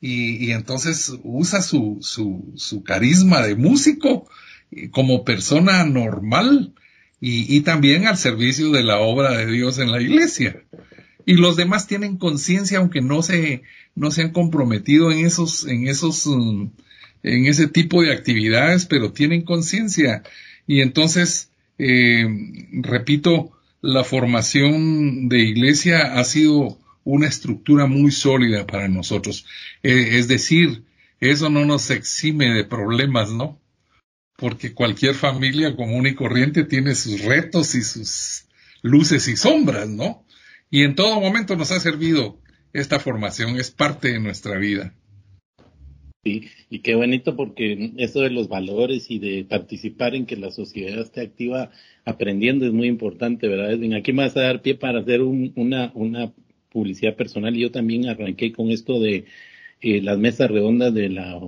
Y, 0.00 0.46
y 0.46 0.52
entonces 0.52 1.12
usa 1.24 1.62
su, 1.62 1.98
su, 2.00 2.52
su 2.56 2.84
carisma 2.84 3.42
de 3.42 3.56
músico 3.56 4.28
eh, 4.70 4.90
como 4.90 5.24
persona 5.24 5.84
normal 5.84 6.74
y, 7.20 7.56
y 7.56 7.60
también 7.62 8.06
al 8.06 8.16
servicio 8.16 8.70
de 8.70 8.84
la 8.84 8.98
obra 8.98 9.36
de 9.36 9.46
Dios 9.46 9.78
en 9.78 9.90
la 9.90 10.00
iglesia. 10.00 10.62
Y 11.28 11.34
los 11.34 11.56
demás 11.56 11.86
tienen 11.86 12.16
conciencia, 12.16 12.78
aunque 12.78 13.02
no 13.02 13.22
se, 13.22 13.62
no 13.94 14.10
se 14.10 14.22
han 14.22 14.30
comprometido 14.30 15.12
en 15.12 15.26
esos, 15.26 15.66
en 15.66 15.86
esos, 15.86 16.26
mm, 16.26 16.68
en 17.22 17.46
ese 17.46 17.68
tipo 17.68 18.02
de 18.02 18.12
actividades, 18.12 18.86
pero 18.86 19.12
tienen 19.12 19.42
conciencia. 19.42 20.22
Y 20.66 20.80
entonces, 20.80 21.50
eh, 21.78 22.26
repito, 22.72 23.52
la 23.82 24.04
formación 24.04 25.28
de 25.28 25.40
iglesia 25.40 26.18
ha 26.18 26.24
sido 26.24 26.78
una 27.04 27.26
estructura 27.26 27.86
muy 27.86 28.10
sólida 28.10 28.66
para 28.66 28.88
nosotros. 28.88 29.44
Eh, 29.82 30.18
es 30.18 30.28
decir, 30.28 30.82
eso 31.20 31.50
no 31.50 31.64
nos 31.64 31.90
exime 31.90 32.54
de 32.54 32.64
problemas, 32.64 33.30
¿no? 33.32 33.58
Porque 34.38 34.72
cualquier 34.72 35.16
familia 35.16 35.74
común 35.74 36.06
y 36.06 36.14
corriente 36.14 36.62
tiene 36.62 36.94
sus 36.94 37.24
retos 37.24 37.74
y 37.74 37.82
sus 37.82 38.46
luces 38.82 39.26
y 39.26 39.36
sombras, 39.36 39.88
¿no? 39.88 40.24
Y 40.70 40.84
en 40.84 40.94
todo 40.94 41.20
momento 41.20 41.56
nos 41.56 41.72
ha 41.72 41.80
servido 41.80 42.38
esta 42.72 43.00
formación, 43.00 43.58
es 43.58 43.72
parte 43.72 44.12
de 44.12 44.20
nuestra 44.20 44.56
vida. 44.58 44.94
Sí, 46.22 46.44
y 46.70 46.80
qué 46.80 46.94
bonito 46.94 47.34
porque 47.34 47.94
eso 47.96 48.20
de 48.20 48.30
los 48.30 48.48
valores 48.48 49.10
y 49.10 49.18
de 49.18 49.44
participar 49.44 50.14
en 50.14 50.24
que 50.24 50.36
la 50.36 50.52
sociedad 50.52 51.00
esté 51.00 51.22
activa 51.22 51.72
aprendiendo 52.04 52.64
es 52.64 52.72
muy 52.72 52.86
importante, 52.86 53.48
¿verdad? 53.48 53.72
Aquí 53.96 54.12
me 54.12 54.22
vas 54.22 54.36
a 54.36 54.42
dar 54.42 54.62
pie 54.62 54.76
para 54.76 55.00
hacer 55.00 55.20
una, 55.20 55.90
una 55.94 56.32
publicidad 56.70 57.16
personal 57.16 57.56
yo 57.56 57.72
también 57.72 58.06
arranqué 58.06 58.52
con 58.52 58.70
esto 58.70 59.00
de 59.00 59.24
eh, 59.80 60.00
las 60.00 60.18
mesas 60.18 60.48
redondas 60.48 60.94
de 60.94 61.08
la 61.08 61.40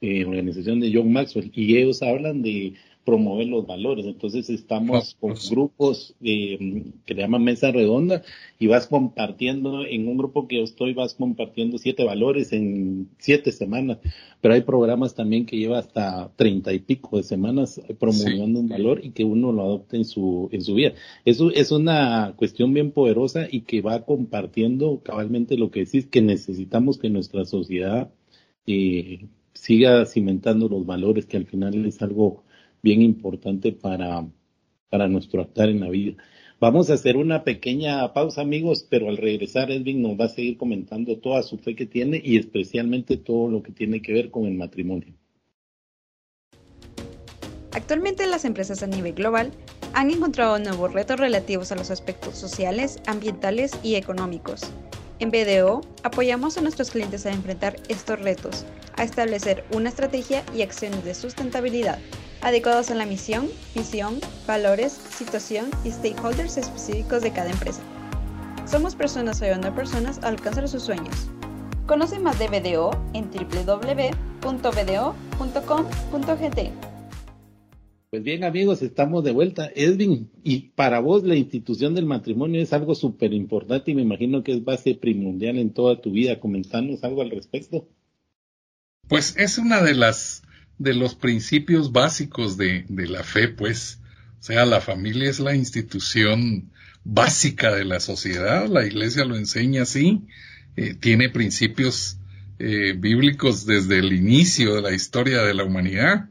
eh, 0.00 0.24
organización 0.24 0.80
de 0.80 0.92
John 0.92 1.12
Maxwell 1.12 1.50
y 1.54 1.76
ellos 1.76 2.02
hablan 2.02 2.42
de 2.42 2.74
promover 3.08 3.46
los 3.46 3.66
valores. 3.66 4.04
Entonces 4.04 4.50
estamos 4.50 5.16
con 5.18 5.32
grupos 5.50 6.14
eh, 6.20 6.92
que 7.06 7.14
le 7.14 7.22
llaman 7.22 7.42
mesa 7.42 7.72
redonda 7.72 8.22
y 8.58 8.66
vas 8.66 8.86
compartiendo, 8.86 9.86
en 9.86 10.06
un 10.08 10.18
grupo 10.18 10.46
que 10.46 10.58
yo 10.58 10.62
estoy, 10.62 10.92
vas 10.92 11.14
compartiendo 11.14 11.78
siete 11.78 12.04
valores 12.04 12.52
en 12.52 13.08
siete 13.16 13.50
semanas, 13.50 13.96
pero 14.42 14.52
hay 14.52 14.60
programas 14.60 15.14
también 15.14 15.46
que 15.46 15.56
lleva 15.56 15.78
hasta 15.78 16.30
treinta 16.36 16.74
y 16.74 16.80
pico 16.80 17.16
de 17.16 17.22
semanas 17.22 17.80
promoviendo 17.98 18.60
un 18.60 18.68
valor 18.68 19.00
y 19.02 19.12
que 19.12 19.24
uno 19.24 19.52
lo 19.52 19.62
adopte 19.62 19.96
en 19.96 20.04
su, 20.04 20.50
en 20.52 20.60
su 20.60 20.74
vida. 20.74 20.92
Eso 21.24 21.50
es 21.50 21.72
una 21.72 22.34
cuestión 22.36 22.74
bien 22.74 22.92
poderosa 22.92 23.48
y 23.50 23.62
que 23.62 23.80
va 23.80 24.04
compartiendo 24.04 25.00
cabalmente 25.02 25.56
lo 25.56 25.70
que 25.70 25.86
decís, 25.86 26.04
que 26.04 26.20
necesitamos 26.20 26.98
que 26.98 27.08
nuestra 27.08 27.46
sociedad 27.46 28.12
eh, 28.66 29.28
siga 29.58 30.06
cimentando 30.06 30.68
los 30.68 30.86
valores, 30.86 31.26
que 31.26 31.36
al 31.36 31.46
final 31.46 31.84
es 31.84 32.00
algo 32.00 32.44
bien 32.82 33.02
importante 33.02 33.72
para, 33.72 34.26
para 34.88 35.08
nuestro 35.08 35.42
actuar 35.42 35.68
en 35.68 35.80
la 35.80 35.90
vida. 35.90 36.16
Vamos 36.60 36.90
a 36.90 36.94
hacer 36.94 37.16
una 37.16 37.44
pequeña 37.44 38.12
pausa, 38.12 38.40
amigos, 38.40 38.86
pero 38.88 39.08
al 39.08 39.16
regresar 39.16 39.70
Edwin 39.70 40.02
nos 40.02 40.18
va 40.18 40.24
a 40.26 40.28
seguir 40.28 40.56
comentando 40.56 41.18
toda 41.18 41.42
su 41.42 41.58
fe 41.58 41.74
que 41.74 41.86
tiene 41.86 42.20
y 42.24 42.36
especialmente 42.36 43.16
todo 43.16 43.48
lo 43.48 43.62
que 43.62 43.72
tiene 43.72 44.00
que 44.00 44.12
ver 44.12 44.30
con 44.30 44.46
el 44.46 44.54
matrimonio. 44.54 45.14
Actualmente 47.72 48.26
las 48.26 48.44
empresas 48.44 48.82
a 48.82 48.86
nivel 48.86 49.14
global 49.14 49.52
han 49.94 50.10
encontrado 50.10 50.58
nuevos 50.58 50.92
retos 50.92 51.20
relativos 51.20 51.70
a 51.70 51.76
los 51.76 51.90
aspectos 51.90 52.36
sociales, 52.36 53.00
ambientales 53.06 53.78
y 53.84 53.94
económicos. 53.94 54.62
En 55.20 55.30
BDO 55.30 55.80
apoyamos 56.04 56.56
a 56.56 56.60
nuestros 56.60 56.90
clientes 56.90 57.26
a 57.26 57.32
enfrentar 57.32 57.76
estos 57.88 58.20
retos, 58.20 58.64
a 58.96 59.04
establecer 59.04 59.64
una 59.72 59.88
estrategia 59.88 60.44
y 60.54 60.62
acciones 60.62 61.04
de 61.04 61.14
sustentabilidad 61.14 61.98
adecuados 62.40 62.90
a 62.90 62.94
la 62.94 63.06
misión, 63.06 63.48
visión, 63.74 64.20
valores, 64.46 64.92
situación 64.92 65.70
y 65.84 65.90
stakeholders 65.90 66.56
específicos 66.56 67.22
de 67.22 67.32
cada 67.32 67.50
empresa. 67.50 67.80
Somos 68.66 68.94
personas 68.94 69.42
ayudando 69.42 69.68
a 69.68 69.74
personas 69.74 70.20
a 70.22 70.28
alcanzar 70.28 70.68
sus 70.68 70.82
sueños. 70.82 71.28
Conoce 71.86 72.18
más 72.18 72.38
de 72.38 72.48
BDO 72.48 72.90
en 73.14 73.30
www.bdo.com.gt. 73.30 74.48
Pues 78.10 78.22
bien 78.22 78.42
amigos, 78.42 78.80
estamos 78.80 79.22
de 79.22 79.32
vuelta. 79.32 79.70
Edwin, 79.74 80.30
y 80.42 80.70
para 80.70 80.98
vos 80.98 81.24
la 81.24 81.36
institución 81.36 81.94
del 81.94 82.06
matrimonio 82.06 82.62
es 82.62 82.72
algo 82.72 82.94
súper 82.94 83.34
importante 83.34 83.90
y 83.90 83.94
me 83.94 84.00
imagino 84.00 84.42
que 84.42 84.52
es 84.52 84.64
base 84.64 84.94
primordial 84.94 85.58
en 85.58 85.74
toda 85.74 86.00
tu 86.00 86.12
vida. 86.12 86.40
Comentanos 86.40 87.04
algo 87.04 87.20
al 87.20 87.30
respecto. 87.30 87.86
Pues 89.08 89.36
es 89.36 89.58
una 89.58 89.82
de 89.82 89.94
las 89.94 90.42
de 90.78 90.94
los 90.94 91.16
principios 91.16 91.92
básicos 91.92 92.56
de, 92.56 92.86
de 92.88 93.08
la 93.08 93.24
fe, 93.24 93.48
pues. 93.48 94.00
O 94.40 94.42
sea, 94.42 94.64
la 94.64 94.80
familia 94.80 95.28
es 95.28 95.40
la 95.40 95.54
institución 95.54 96.70
básica 97.04 97.74
de 97.74 97.84
la 97.84 98.00
sociedad, 98.00 98.68
la 98.68 98.86
iglesia 98.86 99.24
lo 99.24 99.36
enseña 99.36 99.82
así, 99.82 100.22
eh, 100.76 100.94
tiene 100.94 101.28
principios 101.28 102.18
eh, 102.58 102.94
bíblicos 102.96 103.66
desde 103.66 103.98
el 103.98 104.12
inicio 104.12 104.76
de 104.76 104.82
la 104.82 104.92
historia 104.92 105.42
de 105.42 105.54
la 105.54 105.64
humanidad 105.64 106.28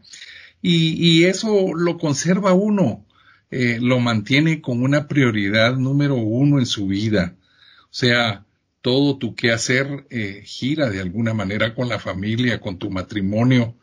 y, 0.69 1.23
eso 1.25 1.73
lo 1.73 1.97
conserva 1.97 2.53
uno, 2.53 3.05
eh, 3.51 3.79
lo 3.81 3.99
mantiene 3.99 4.61
con 4.61 4.83
una 4.83 5.07
prioridad 5.07 5.77
número 5.77 6.15
uno 6.15 6.59
en 6.59 6.65
su 6.65 6.87
vida. 6.87 7.35
O 7.83 7.93
sea, 7.93 8.45
todo 8.81 9.17
tu 9.17 9.33
quehacer 9.33 10.05
eh, 10.09 10.41
gira 10.45 10.89
de 10.89 10.99
alguna 10.99 11.33
manera 11.33 11.73
con 11.73 11.87
la 11.87 11.99
familia, 11.99 12.59
con 12.59 12.77
tu 12.77 12.89
matrimonio. 12.89 13.75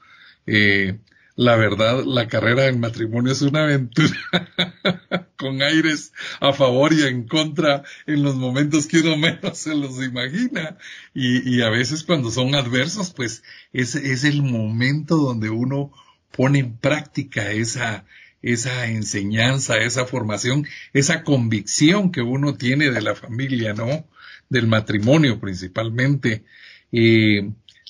Eh, 0.46 0.98
la 1.36 1.56
verdad, 1.56 2.04
la 2.04 2.28
carrera 2.28 2.64
del 2.64 2.78
matrimonio 2.78 3.32
es 3.32 3.42
una 3.42 3.64
aventura 3.64 4.16
con 5.36 5.62
aires 5.62 6.12
a 6.38 6.52
favor 6.52 6.92
y 6.92 7.02
en 7.02 7.26
contra 7.26 7.82
en 8.06 8.22
los 8.22 8.36
momentos 8.36 8.86
que 8.86 9.00
uno 9.00 9.16
menos 9.16 9.56
se 9.58 9.74
los 9.74 10.02
imagina. 10.04 10.76
Y, 11.14 11.56
y 11.56 11.62
a 11.62 11.70
veces 11.70 12.04
cuando 12.04 12.30
son 12.30 12.54
adversos, 12.54 13.10
pues 13.10 13.42
es, 13.72 13.94
es 13.94 14.24
el 14.24 14.42
momento 14.42 15.16
donde 15.16 15.50
uno 15.50 15.92
pone 16.36 16.58
en 16.60 16.76
práctica 16.76 17.50
esa, 17.52 18.04
esa 18.42 18.86
enseñanza, 18.86 19.78
esa 19.78 20.06
formación, 20.06 20.66
esa 20.92 21.22
convicción 21.22 22.12
que 22.12 22.22
uno 22.22 22.54
tiene 22.54 22.90
de 22.90 23.00
la 23.00 23.14
familia, 23.14 23.72
¿no? 23.72 24.06
Del 24.48 24.66
matrimonio 24.66 25.40
principalmente. 25.40 26.44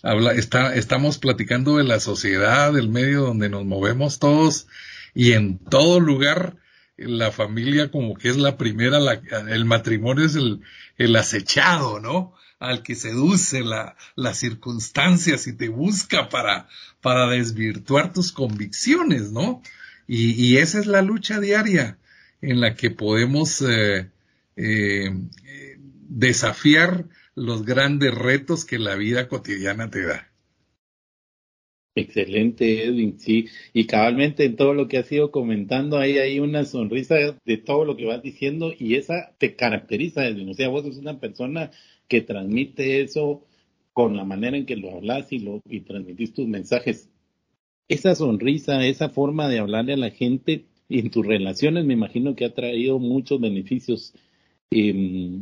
habla, 0.02 0.32
está, 0.32 0.74
estamos 0.74 1.18
platicando 1.18 1.76
de 1.78 1.84
la 1.84 2.00
sociedad, 2.00 2.72
del 2.72 2.88
medio 2.88 3.22
donde 3.22 3.48
nos 3.48 3.64
movemos 3.64 4.18
todos 4.18 4.66
y 5.14 5.32
en 5.32 5.58
todo 5.58 6.00
lugar 6.00 6.56
la 6.96 7.32
familia 7.32 7.90
como 7.90 8.14
que 8.14 8.28
es 8.28 8.36
la 8.36 8.56
primera, 8.56 9.00
la, 9.00 9.20
el 9.48 9.64
matrimonio 9.64 10.24
es 10.24 10.36
el, 10.36 10.60
el 10.96 11.16
acechado, 11.16 12.00
¿no? 12.00 12.34
Al 12.68 12.82
que 12.82 12.94
seduce 12.94 13.62
la, 13.62 13.96
las 14.16 14.38
circunstancias 14.38 15.46
y 15.46 15.52
te 15.52 15.68
busca 15.68 16.28
para, 16.28 16.68
para 17.00 17.28
desvirtuar 17.28 18.12
tus 18.12 18.32
convicciones, 18.32 19.32
¿no? 19.32 19.62
Y, 20.06 20.56
esa 20.58 20.78
es 20.78 20.86
la 20.86 21.02
lucha 21.02 21.40
diaria 21.40 21.98
en 22.42 22.60
la 22.60 22.74
que 22.74 22.90
podemos 22.90 23.62
eh, 23.62 24.10
eh, 24.56 25.10
desafiar 26.08 27.06
los 27.34 27.64
grandes 27.64 28.14
retos 28.14 28.64
que 28.64 28.78
la 28.78 28.96
vida 28.96 29.28
cotidiana 29.28 29.90
te 29.90 30.04
da. 30.04 30.30
Excelente, 31.96 32.84
Edwin, 32.84 33.20
sí. 33.20 33.46
Y 33.72 33.86
cabalmente 33.86 34.44
en 34.44 34.56
todo 34.56 34.74
lo 34.74 34.88
que 34.88 34.98
has 34.98 35.10
ido 35.12 35.30
comentando, 35.30 35.98
hay 35.98 36.40
una 36.40 36.64
sonrisa 36.64 37.14
de 37.44 37.56
todo 37.56 37.84
lo 37.84 37.96
que 37.96 38.04
vas 38.04 38.20
diciendo 38.20 38.72
y 38.76 38.96
esa 38.96 39.32
te 39.38 39.54
caracteriza, 39.54 40.26
Edwin. 40.26 40.48
O 40.48 40.54
sea, 40.54 40.68
vos 40.68 40.84
sos 40.84 40.96
una 40.96 41.20
persona 41.20 41.70
que 42.08 42.20
transmite 42.20 43.02
eso 43.02 43.44
con 43.92 44.16
la 44.16 44.24
manera 44.24 44.56
en 44.56 44.66
que 44.66 44.76
lo 44.76 44.96
hablas 44.96 45.32
y, 45.32 45.38
lo, 45.38 45.62
y 45.68 45.80
transmitís 45.80 46.34
tus 46.34 46.46
mensajes. 46.46 47.10
Esa 47.88 48.14
sonrisa, 48.14 48.86
esa 48.86 49.08
forma 49.08 49.48
de 49.48 49.58
hablarle 49.58 49.92
a 49.92 49.98
la 49.98 50.10
gente 50.10 50.66
en 50.88 51.10
tus 51.10 51.26
relaciones 51.26 51.84
me 51.84 51.94
imagino 51.94 52.34
que 52.34 52.44
ha 52.44 52.54
traído 52.54 52.98
muchos 52.98 53.40
beneficios. 53.40 54.14
Eh, 54.70 55.40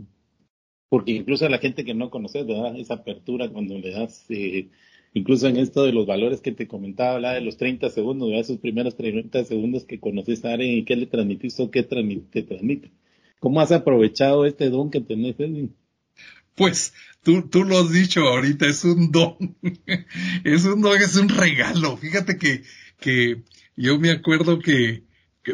porque 0.88 1.12
incluso 1.12 1.46
a 1.46 1.50
la 1.50 1.58
gente 1.58 1.84
que 1.84 1.94
no 1.94 2.10
conoces, 2.10 2.46
¿verdad? 2.46 2.76
Esa 2.76 2.94
apertura 2.94 3.48
cuando 3.48 3.78
le 3.78 3.92
das, 3.92 4.26
eh, 4.28 4.68
incluso 5.14 5.48
en 5.48 5.56
esto 5.56 5.84
de 5.84 5.92
los 5.92 6.06
valores 6.06 6.42
que 6.42 6.52
te 6.52 6.68
comentaba, 6.68 7.14
hablaba 7.14 7.34
de 7.34 7.40
los 7.40 7.56
30 7.56 7.88
segundos, 7.88 8.28
¿verdad? 8.28 8.42
Esos 8.42 8.58
primeros 8.58 8.96
30 8.96 9.44
segundos 9.44 9.84
que 9.86 10.00
conoces 10.00 10.44
a 10.44 10.52
alguien 10.52 10.78
y 10.78 10.84
qué 10.84 10.96
le 10.96 11.06
transmitiste 11.06 11.62
o 11.62 11.70
qué 11.70 11.82
te 11.82 12.42
transmite. 12.42 12.90
¿Cómo 13.40 13.60
has 13.60 13.72
aprovechado 13.72 14.44
este 14.44 14.68
don 14.68 14.90
que 14.90 15.00
tenés, 15.00 15.40
Edwin? 15.40 15.74
Pues 16.54 16.92
tú, 17.22 17.48
tú 17.48 17.64
lo 17.64 17.80
has 17.80 17.90
dicho 17.90 18.26
ahorita, 18.28 18.66
es 18.66 18.84
un 18.84 19.10
don, 19.10 19.56
es 20.44 20.64
un 20.64 20.80
don, 20.80 21.00
es 21.00 21.16
un 21.16 21.28
regalo. 21.28 21.96
Fíjate 21.96 22.36
que, 22.38 22.62
que 23.00 23.42
yo 23.76 23.98
me 23.98 24.10
acuerdo 24.10 24.58
que, 24.58 25.04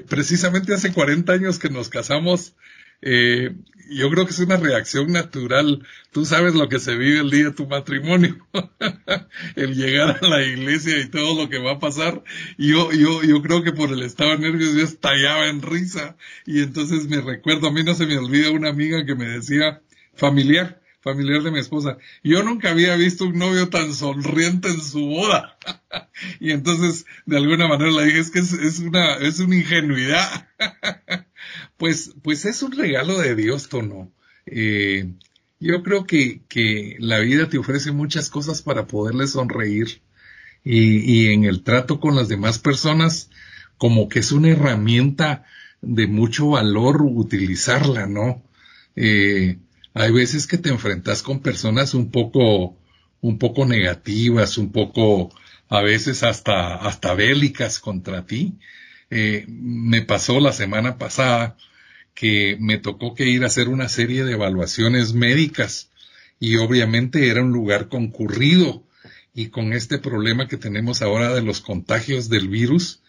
precisamente 0.09 0.75
hace 0.75 0.93
40 0.93 1.33
años 1.33 1.59
que 1.59 1.71
nos 1.71 1.89
casamos, 1.89 2.55
eh, 3.01 3.55
yo 3.91 4.11
creo 4.11 4.27
que 4.27 4.33
es 4.33 4.39
una 4.41 4.57
reacción 4.57 5.13
natural. 5.13 5.87
Tú 6.13 6.25
sabes 6.27 6.55
lo 6.55 6.69
que 6.69 6.79
se 6.79 6.97
vive 6.97 7.21
el 7.21 7.31
día 7.31 7.45
de 7.45 7.53
tu 7.53 7.67
matrimonio, 7.67 8.47
el 9.57 9.75
llegar 9.75 10.19
a 10.21 10.29
la 10.29 10.43
iglesia 10.43 10.99
y 10.99 11.09
todo 11.09 11.41
lo 11.41 11.49
que 11.49 11.59
va 11.59 11.73
a 11.73 11.79
pasar. 11.79 12.23
Yo, 12.59 12.93
yo, 12.93 13.23
yo 13.23 13.41
creo 13.41 13.63
que 13.63 13.73
por 13.73 13.93
el 13.93 14.03
estado 14.03 14.33
de 14.33 14.39
nervios 14.39 14.75
yo 14.75 14.83
estallaba 14.83 15.49
en 15.49 15.63
risa 15.63 16.17
y 16.45 16.61
entonces 16.63 17.09
me 17.09 17.21
recuerdo, 17.21 17.69
a 17.69 17.73
mí 17.73 17.83
no 17.83 17.95
se 17.95 18.07
me 18.07 18.19
olvida 18.19 18.51
una 18.51 18.69
amiga 18.69 19.07
que 19.07 19.15
me 19.15 19.27
decía, 19.27 19.81
familiar, 20.15 20.83
familiar 21.11 21.43
de 21.43 21.51
mi 21.51 21.59
esposa. 21.59 21.99
Yo 22.23 22.43
nunca 22.43 22.71
había 22.71 22.97
visto 22.97 23.25
un 23.25 23.39
novio 23.39 23.69
tan 23.69 23.95
sonriente 23.95 24.69
en 24.69 24.81
su 24.81 25.07
boda. 25.07 25.59
y 26.41 26.51
entonces, 26.53 27.07
de 27.27 27.37
alguna 27.37 27.69
manera 27.69 27.91
le 27.91 28.05
dije, 28.05 28.19
es 28.19 28.31
que 28.31 28.41
es, 28.41 28.79
una, 28.81 29.15
es 29.17 29.41
una 29.41 29.57
ingenuidad. 29.57 30.49
Pues, 31.79 32.13
pues 32.23 32.45
es 32.45 32.63
un 32.65 32.73
regalo 32.73 33.19
de 33.19 33.37
Dios, 33.37 33.69
Tono. 33.69 34.13
Eh, 34.47 35.13
yo 35.61 35.85
creo 35.85 36.07
que, 36.07 36.43
que 36.49 36.97
la 36.99 37.21
vida 37.21 37.49
te 37.49 37.57
ofrece 37.57 37.93
muchas 37.93 38.31
cosas 38.31 38.63
para 38.63 38.89
poderle 38.89 39.29
sonreír 39.29 40.03
y, 40.65 40.99
y 40.99 41.33
en 41.33 41.45
el 41.45 41.63
trato 41.63 42.01
con 42.01 42.17
las 42.17 42.29
demás 42.29 42.59
personas 42.59 43.31
como 43.79 44.09
que 44.09 44.19
es 44.19 44.33
una 44.33 44.49
herramienta 44.49 45.45
de 45.81 46.07
mucho 46.09 46.51
valor 46.51 47.03
utilizarla, 47.03 48.07
¿no? 48.07 48.43
Eh, 48.97 49.59
hay 49.99 50.13
veces 50.13 50.47
que 50.47 50.59
te 50.59 50.69
enfrentas 50.69 51.23
con 51.23 51.41
personas 51.41 51.93
un 51.93 52.11
poco, 52.13 52.79
un 53.21 53.39
poco 53.39 53.67
negativas, 53.67 54.57
un 54.57 54.71
poco, 54.71 55.35
a 55.69 55.83
veces 55.83 56.23
hasta, 56.23 56.77
hasta 56.77 57.15
bélicas 57.15 57.81
contra 57.81 58.25
ti. 58.25 58.55
Eh, 59.11 59.45
me 59.49 60.03
pasó 60.03 60.39
la 60.39 60.53
semana 60.53 60.99
pasada 60.99 61.57
que 62.15 62.57
me 62.61 62.79
tocó 62.79 63.15
que 63.15 63.29
ir 63.29 63.43
a 63.43 63.47
hacer 63.47 63.69
una 63.69 63.89
serie 63.89 64.25
de 64.25 64.33
evaluaciones 64.33 65.15
médicas 65.15 65.91
y 66.39 66.57
obviamente 66.57 67.29
era 67.29 67.43
un 67.43 67.51
lugar 67.51 67.89
concurrido 67.89 68.85
y 69.35 69.49
con 69.49 69.73
este 69.73 69.99
problema 69.99 70.47
que 70.47 70.57
tenemos 70.57 71.03
ahora 71.03 71.35
de 71.35 71.43
los 71.43 71.61
contagios 71.61 72.29
del 72.29 72.49
virus, 72.49 73.03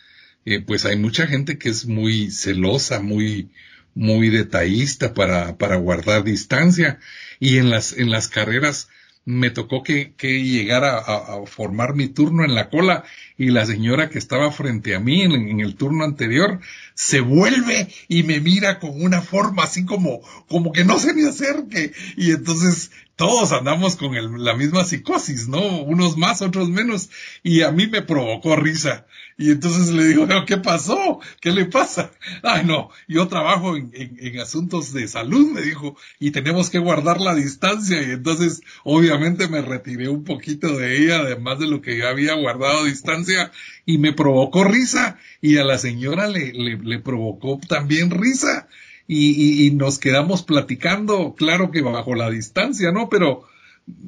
eh, 0.46 0.62
pues 0.62 0.86
hay 0.86 0.98
mucha 0.98 1.28
gente 1.28 1.58
que 1.60 1.70
es 1.70 1.86
muy 1.86 2.32
celosa, 2.32 3.00
muy, 3.00 3.52
muy 4.00 4.30
detallista 4.30 5.14
para, 5.14 5.58
para 5.58 5.76
guardar 5.76 6.24
distancia 6.24 7.00
y 7.38 7.58
en 7.58 7.70
las, 7.70 7.92
en 7.92 8.10
las 8.10 8.30
carreras 8.30 8.88
me 9.26 9.50
tocó 9.50 9.84
que, 9.84 10.14
que 10.16 10.42
llegar 10.42 10.86
a, 10.86 11.00
a, 11.00 11.46
formar 11.46 11.96
mi 11.96 12.08
turno 12.08 12.46
en 12.46 12.56
la 12.56 12.70
cola 12.70 13.04
y 13.38 13.50
la 13.50 13.66
señora 13.66 14.10
que 14.10 14.18
estaba 14.18 14.54
frente 14.54 14.96
a 14.96 15.02
mí 15.02 15.22
en, 15.22 15.34
en, 15.34 15.60
el 15.60 15.76
turno 15.76 16.06
anterior 16.06 16.62
se 16.94 17.20
vuelve 17.20 17.90
y 18.08 18.24
me 18.24 18.40
mira 18.40 18.80
con 18.80 19.02
una 19.02 19.22
forma 19.22 19.64
así 19.64 19.84
como, 19.84 20.22
como 20.48 20.72
que 20.72 20.86
no 20.86 20.98
se 20.98 21.14
me 21.14 21.28
acerque. 21.28 21.92
Y 22.16 22.32
entonces 22.32 22.92
todos 23.20 23.52
andamos 23.52 23.98
con 23.98 24.16
el, 24.16 24.46
la 24.46 24.56
misma 24.56 24.86
psicosis, 24.86 25.50
¿no? 25.50 25.82
Unos 25.82 26.16
más, 26.16 26.42
otros 26.42 26.70
menos. 26.70 27.10
Y 27.44 27.64
a 27.64 27.72
mí 27.74 27.86
me 27.86 28.02
provocó 28.02 28.56
risa. 28.56 29.08
Y 29.38 29.52
entonces 29.52 29.94
le 29.94 30.06
digo, 30.06 30.26
¿qué 30.48 30.56
pasó? 30.56 31.20
¿Qué 31.42 31.52
le 31.52 31.66
pasa? 31.66 32.12
Ay, 32.44 32.64
no, 32.66 32.92
yo 33.10 33.28
trabajo 33.28 33.76
en, 33.76 33.92
en, 33.94 34.16
en, 34.22 34.40
asuntos 34.40 34.94
de 34.94 35.06
salud, 35.10 35.52
me 35.52 35.62
dijo, 35.62 35.98
y 36.18 36.32
tenemos 36.32 36.70
que 36.70 36.80
guardar 36.80 37.20
la 37.20 37.36
distancia. 37.36 38.02
Y 38.02 38.12
entonces, 38.12 38.62
obviamente, 38.86 39.50
me 39.50 39.62
retiré 39.62 40.08
un 40.08 40.24
poquito 40.24 40.78
de 40.78 41.04
ella, 41.04 41.20
además 41.20 41.60
de 41.60 41.68
lo 41.68 41.82
que 41.82 41.98
ya 41.98 42.08
había 42.08 42.36
guardado 42.36 42.86
distancia, 42.86 43.52
y 43.86 43.98
me 43.98 44.14
provocó 44.14 44.64
risa. 44.64 45.18
Y 45.42 45.58
a 45.58 45.66
la 45.66 45.78
señora 45.78 46.30
le, 46.30 46.54
le, 46.54 46.78
le 46.78 47.00
provocó 47.00 47.60
también 47.68 48.12
risa. 48.12 48.70
Y, 49.12 49.66
y, 49.66 49.72
nos 49.72 49.98
quedamos 49.98 50.44
platicando, 50.44 51.34
claro 51.36 51.72
que 51.72 51.82
bajo 51.82 52.14
la 52.14 52.30
distancia, 52.30 52.92
¿no? 52.92 53.10
Pero 53.10 53.44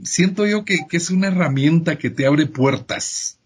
siento 0.03 0.45
yo 0.45 0.63
que, 0.63 0.79
es 0.91 1.09
una 1.09 1.29
herramienta 1.29 1.97
que 1.97 2.11
te 2.11 2.27
abre 2.27 2.45
puertas 2.45 3.39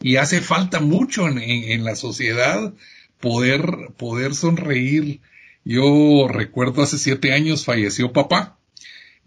y 0.00 0.16
hace 0.16 0.40
falta 0.40 0.78
mucho 0.78 1.26
en, 1.28 1.84
la 1.84 1.96
sociedad 1.96 2.72
poder, 3.18 3.64
poder 3.96 4.36
sonreír. 4.36 5.20
Yo 5.64 6.28
recuerdo 6.28 6.82
hace 6.82 6.98
siete 6.98 7.32
años 7.32 7.64
falleció 7.64 8.12
papá 8.12 8.58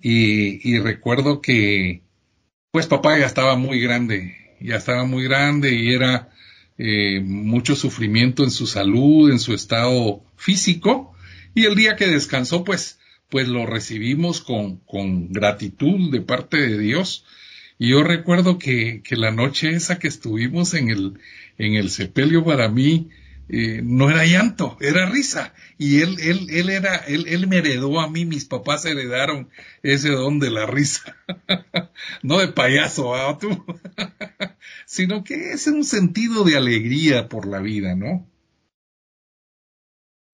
y, 0.02 0.70
y 0.70 0.80
recuerdo 0.80 1.42
que 1.42 2.04
pues 2.72 2.88
papá 2.88 3.18
ya 3.18 3.26
estaba 3.26 3.56
muy 3.56 3.82
grande, 3.82 4.36
ya 4.60 4.76
estaba 4.76 5.06
muy 5.06 5.24
grande 5.24 5.74
y 5.74 5.94
era 5.94 6.30
eh, 6.78 7.22
mucho 7.22 7.76
sufrimiento 7.76 8.44
en 8.44 8.52
su 8.52 8.68
salud, 8.68 9.32
en 9.32 9.40
su 9.40 9.54
estado 9.54 10.24
físico 10.36 11.15
y 11.56 11.66
el 11.66 11.76
día 11.76 11.96
que 11.96 12.08
descansó 12.08 12.64
pues 12.64 13.00
pues 13.30 13.48
lo 13.48 13.66
recibimos 13.66 14.42
con, 14.42 14.78
con 14.78 15.34
gratitud 15.34 16.12
de 16.12 16.22
parte 16.22 16.58
de 16.58 16.78
Dios 16.78 17.26
y 17.78 17.90
yo 17.90 18.04
recuerdo 18.04 18.58
que, 18.58 19.02
que 19.04 19.16
la 19.16 19.32
noche 19.32 19.72
esa 19.72 20.00
que 20.00 20.08
estuvimos 20.08 20.74
en 20.74 20.90
el, 20.90 21.20
en 21.58 21.76
el 21.76 21.90
sepelio 21.90 22.46
para 22.46 22.70
mí, 22.70 23.10
eh, 23.50 23.82
no 23.84 24.10
era 24.10 24.26
llanto, 24.26 24.78
era 24.80 25.06
risa. 25.08 25.54
Y 25.78 26.00
él, 26.00 26.18
él, 26.22 26.48
él 26.50 26.70
era, 26.70 26.96
él, 26.96 27.26
él 27.28 27.48
me 27.48 27.58
heredó 27.58 28.00
a 28.00 28.10
mí, 28.10 28.26
mis 28.26 28.46
papás 28.46 28.86
heredaron 28.86 29.50
ese 29.84 30.10
don 30.10 30.40
de 30.40 30.52
la 30.52 30.66
risa. 30.66 31.18
no 32.24 32.40
de 32.40 32.48
payaso, 32.48 33.14
¿ah, 33.14 33.38
tú? 33.38 33.66
sino 34.86 35.24
que 35.24 35.52
es 35.52 35.68
un 35.68 35.84
sentido 35.84 36.46
de 36.46 36.56
alegría 36.56 37.28
por 37.28 37.46
la 37.46 37.60
vida, 37.60 37.94
¿no? 37.94 38.26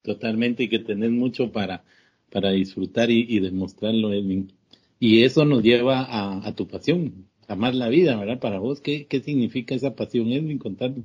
Totalmente, 0.03 0.63
y 0.63 0.69
que 0.69 0.79
tenés 0.79 1.11
mucho 1.11 1.51
para, 1.51 1.83
para 2.31 2.51
disfrutar 2.51 3.11
y, 3.11 3.39
demostrarlo, 3.39 4.13
Edwin. 4.13 4.51
Y 4.99 5.23
eso 5.23 5.45
nos 5.45 5.63
lleva 5.63 6.01
a, 6.01 6.47
a 6.47 6.55
tu 6.55 6.67
pasión, 6.67 7.27
amar 7.47 7.75
la 7.75 7.89
vida, 7.89 8.15
¿verdad? 8.15 8.39
Para 8.39 8.59
vos, 8.59 8.81
¿qué, 8.81 9.07
qué 9.07 9.21
significa 9.21 9.75
esa 9.75 9.95
pasión, 9.95 10.31
Edwin? 10.31 10.57
Contame. 10.57 11.03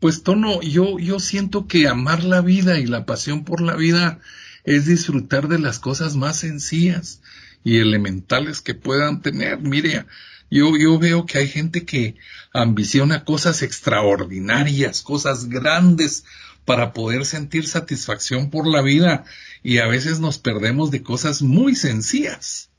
Pues 0.00 0.22
Tono, 0.22 0.62
yo, 0.62 0.98
yo 0.98 1.20
siento 1.20 1.66
que 1.66 1.86
amar 1.86 2.24
la 2.24 2.40
vida 2.40 2.78
y 2.78 2.86
la 2.86 3.04
pasión 3.04 3.44
por 3.44 3.60
la 3.60 3.76
vida 3.76 4.20
es 4.64 4.86
disfrutar 4.86 5.48
de 5.48 5.58
las 5.58 5.78
cosas 5.78 6.16
más 6.16 6.38
sencillas 6.38 7.20
y 7.64 7.78
elementales 7.78 8.60
que 8.60 8.74
puedan 8.74 9.20
tener. 9.20 9.60
Mire, 9.60 10.06
yo, 10.50 10.76
yo 10.76 10.98
veo 10.98 11.26
que 11.26 11.38
hay 11.38 11.48
gente 11.48 11.84
que 11.84 12.16
ambiciona 12.52 13.24
cosas 13.24 13.62
extraordinarias, 13.62 15.02
cosas 15.02 15.48
grandes 15.48 16.24
para 16.70 16.92
poder 16.92 17.26
sentir 17.26 17.66
satisfacción 17.66 18.48
por 18.48 18.64
la 18.64 18.80
vida 18.80 19.24
y 19.60 19.78
a 19.78 19.88
veces 19.88 20.20
nos 20.20 20.38
perdemos 20.38 20.92
de 20.92 21.02
cosas 21.02 21.42
muy 21.42 21.74
sencillas, 21.74 22.70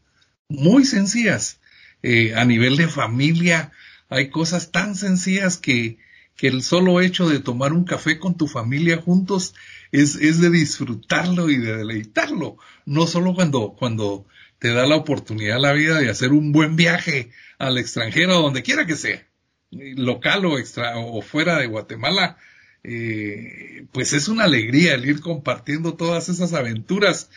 muy 0.47 0.85
sencillas. 0.85 1.59
Eh, 2.01 2.33
a 2.35 2.45
nivel 2.45 2.77
de 2.77 2.87
familia, 2.87 3.73
hay 4.07 4.29
cosas 4.29 4.71
tan 4.71 4.95
sencillas 4.95 5.57
que, 5.57 5.97
que 6.37 6.47
el 6.47 6.63
solo 6.63 7.01
hecho 7.01 7.27
de 7.27 7.41
tomar 7.41 7.73
un 7.73 7.83
café 7.83 8.17
con 8.17 8.37
tu 8.37 8.47
familia 8.47 8.95
juntos 8.95 9.55
es, 9.91 10.15
es 10.15 10.39
de 10.39 10.51
disfrutarlo 10.51 11.49
y 11.49 11.57
de 11.57 11.75
deleitarlo. 11.75 12.55
No 12.85 13.07
solo 13.07 13.33
cuando, 13.33 13.75
cuando 13.77 14.25
te 14.59 14.73
da 14.73 14.87
la 14.87 14.95
oportunidad 14.95 15.59
la 15.59 15.73
vida 15.73 15.99
de 15.99 16.09
hacer 16.09 16.31
un 16.31 16.53
buen 16.53 16.77
viaje 16.77 17.31
al 17.59 17.77
extranjero, 17.77 18.35
donde 18.35 18.63
quiera 18.63 18.85
que 18.85 18.95
sea, 18.95 19.27
local 19.69 20.45
o, 20.45 20.57
extra, 20.57 20.97
o 20.97 21.21
fuera 21.21 21.57
de 21.57 21.67
Guatemala, 21.67 22.37
eh, 22.83 23.85
pues 23.91 24.13
es 24.13 24.27
una 24.27 24.45
alegría 24.45 24.95
el 24.95 25.05
ir 25.05 25.21
compartiendo 25.21 25.93
todas 25.93 26.29
esas 26.29 26.53
aventuras, 26.53 27.29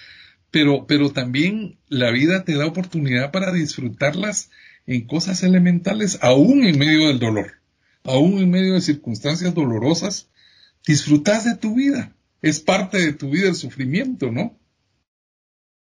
pero, 0.50 0.86
pero 0.86 1.10
también 1.10 1.78
la 1.88 2.10
vida 2.10 2.44
te 2.44 2.54
da 2.54 2.66
oportunidad 2.66 3.30
para 3.30 3.52
disfrutarlas 3.52 4.50
en 4.86 5.06
cosas 5.06 5.42
elementales, 5.42 6.18
aún 6.22 6.64
en 6.64 6.78
medio 6.78 7.08
del 7.08 7.18
dolor, 7.18 7.54
aún 8.04 8.38
en 8.38 8.50
medio 8.50 8.74
de 8.74 8.80
circunstancias 8.80 9.54
dolorosas, 9.54 10.30
disfrutas 10.86 11.44
de 11.44 11.56
tu 11.56 11.74
vida, 11.74 12.14
es 12.42 12.60
parte 12.60 12.98
de 12.98 13.12
tu 13.12 13.30
vida 13.30 13.48
el 13.48 13.54
sufrimiento, 13.54 14.30
¿no? 14.30 14.58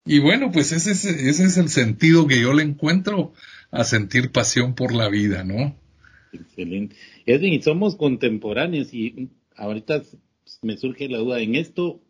Y 0.06 0.20
bueno, 0.20 0.52
pues 0.52 0.72
ese 0.72 0.92
es, 0.92 1.06
ese 1.06 1.46
es 1.46 1.58
el 1.58 1.70
sentido 1.70 2.28
que 2.28 2.40
yo 2.40 2.54
le 2.54 2.64
encuentro 2.64 3.34
a 3.72 3.84
sentir 3.86 4.32
pasión 4.32 4.76
por 4.76 4.94
la 4.94 5.10
vida, 5.10 5.44
¿no? 5.44 5.76
Excelente. 6.34 6.96
Edwin, 7.26 7.62
somos 7.62 7.96
contemporáneos 7.96 8.94
y 8.94 9.30
ahorita 9.56 10.04
me 10.62 10.78
surge 10.78 11.08
la 11.10 11.18
duda 11.20 11.40
en 11.40 11.56
esto 11.56 12.02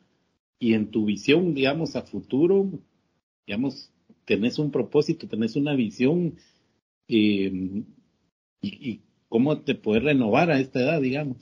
y 0.60 0.73
en 0.73 0.91
tu 0.91 1.06
visión, 1.06 1.53
digamos, 1.53 1.95
a 1.95 2.03
futuro, 2.03 2.69
digamos, 3.45 3.91
tenés 4.25 4.60
un 4.60 4.71
propósito, 4.71 5.27
tenés 5.27 5.56
una 5.56 5.73
visión 5.75 6.38
eh, 7.08 7.84
y, 8.62 9.01
cómo 9.27 9.60
te 9.62 9.75
puedes 9.75 10.03
renovar 10.03 10.51
a 10.51 10.60
esta 10.60 10.79
edad, 10.79 11.01
digamos. 11.01 11.38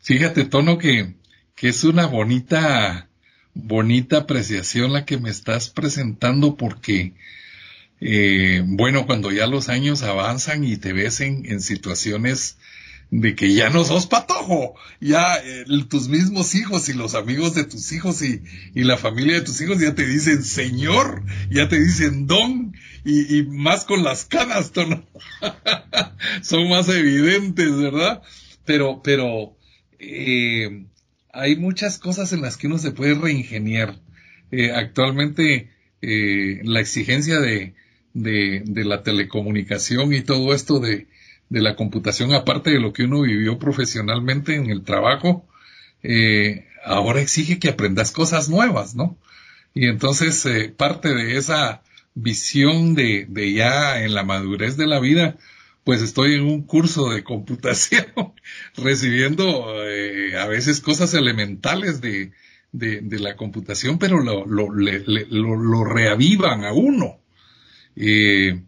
Fíjate, 0.00 0.46
Tono, 0.46 0.78
que, 0.78 1.14
que 1.54 1.68
es 1.68 1.84
una 1.84 2.06
bonita, 2.06 3.10
bonita 3.52 4.18
apreciación 4.18 4.92
la 4.92 5.04
que 5.04 5.18
me 5.18 5.28
estás 5.28 5.68
presentando 5.68 6.56
porque 6.56 7.12
eh, 8.00 8.62
bueno, 8.64 9.06
cuando 9.06 9.32
ya 9.32 9.46
los 9.46 9.68
años 9.68 10.02
avanzan 10.02 10.64
y 10.64 10.76
te 10.76 10.92
ves 10.92 11.20
en, 11.20 11.46
en 11.46 11.60
situaciones 11.60 12.58
de 13.10 13.34
que 13.34 13.54
ya 13.54 13.70
no 13.70 13.84
sos 13.84 14.06
patojo, 14.06 14.74
ya 15.00 15.42
tus 15.88 16.08
mismos 16.08 16.54
hijos 16.54 16.88
y 16.88 16.92
los 16.92 17.14
amigos 17.14 17.54
de 17.54 17.64
tus 17.64 17.92
hijos 17.92 18.22
y, 18.22 18.42
y, 18.74 18.84
la 18.84 18.98
familia 18.98 19.34
de 19.34 19.40
tus 19.42 19.60
hijos 19.60 19.78
ya 19.80 19.94
te 19.94 20.06
dicen 20.06 20.42
señor, 20.42 21.22
ya 21.50 21.68
te 21.68 21.80
dicen 21.80 22.26
don 22.26 22.74
y, 23.04 23.38
y 23.38 23.42
más 23.44 23.84
con 23.84 24.04
las 24.04 24.24
canas, 24.24 24.72
son 26.42 26.68
más 26.68 26.88
evidentes, 26.88 27.74
¿verdad? 27.76 28.22
Pero, 28.66 29.00
pero 29.02 29.56
eh, 29.98 30.84
hay 31.32 31.56
muchas 31.56 31.98
cosas 31.98 32.32
en 32.32 32.42
las 32.42 32.56
que 32.56 32.66
uno 32.66 32.78
se 32.78 32.92
puede 32.92 33.14
reingeniar. 33.14 33.98
Eh, 34.50 34.72
actualmente 34.72 35.70
eh, 36.02 36.60
la 36.64 36.80
exigencia 36.80 37.40
de, 37.40 37.74
de, 38.12 38.62
de 38.64 38.84
la 38.84 39.02
telecomunicación 39.02 40.12
y 40.12 40.22
todo 40.22 40.54
esto 40.54 40.80
de, 40.80 41.06
de 41.48 41.62
la 41.62 41.76
computación, 41.76 42.34
aparte 42.34 42.70
de 42.70 42.80
lo 42.80 42.92
que 42.92 43.04
uno 43.04 43.22
vivió 43.22 43.58
profesionalmente 43.58 44.54
en 44.54 44.70
el 44.70 44.82
trabajo, 44.82 45.46
eh, 46.02 46.66
ahora 46.84 47.20
exige 47.20 47.58
que 47.58 47.70
aprendas 47.70 48.12
cosas 48.12 48.48
nuevas, 48.48 48.94
¿no? 48.94 49.18
Y 49.74 49.86
entonces 49.86 50.44
eh, 50.46 50.74
parte 50.76 51.14
de 51.14 51.36
esa 51.36 51.82
visión 52.14 52.94
de, 52.94 53.26
de, 53.28 53.52
ya 53.52 54.02
en 54.02 54.14
la 54.14 54.24
madurez 54.24 54.76
de 54.76 54.86
la 54.86 55.00
vida, 55.00 55.36
pues 55.84 56.02
estoy 56.02 56.34
en 56.34 56.42
un 56.42 56.62
curso 56.62 57.10
de 57.10 57.24
computación, 57.24 58.06
recibiendo 58.76 59.84
eh, 59.86 60.36
a 60.38 60.46
veces 60.46 60.80
cosas 60.80 61.14
elementales 61.14 62.00
de, 62.00 62.32
de, 62.72 63.00
de 63.00 63.18
la 63.20 63.36
computación, 63.36 63.98
pero 63.98 64.18
lo, 64.18 64.46
lo, 64.46 64.74
le, 64.74 65.02
lo, 65.06 65.56
lo 65.56 65.84
reavivan 65.84 66.64
a 66.64 66.72
uno. 66.72 67.20
Eh, 67.96 68.62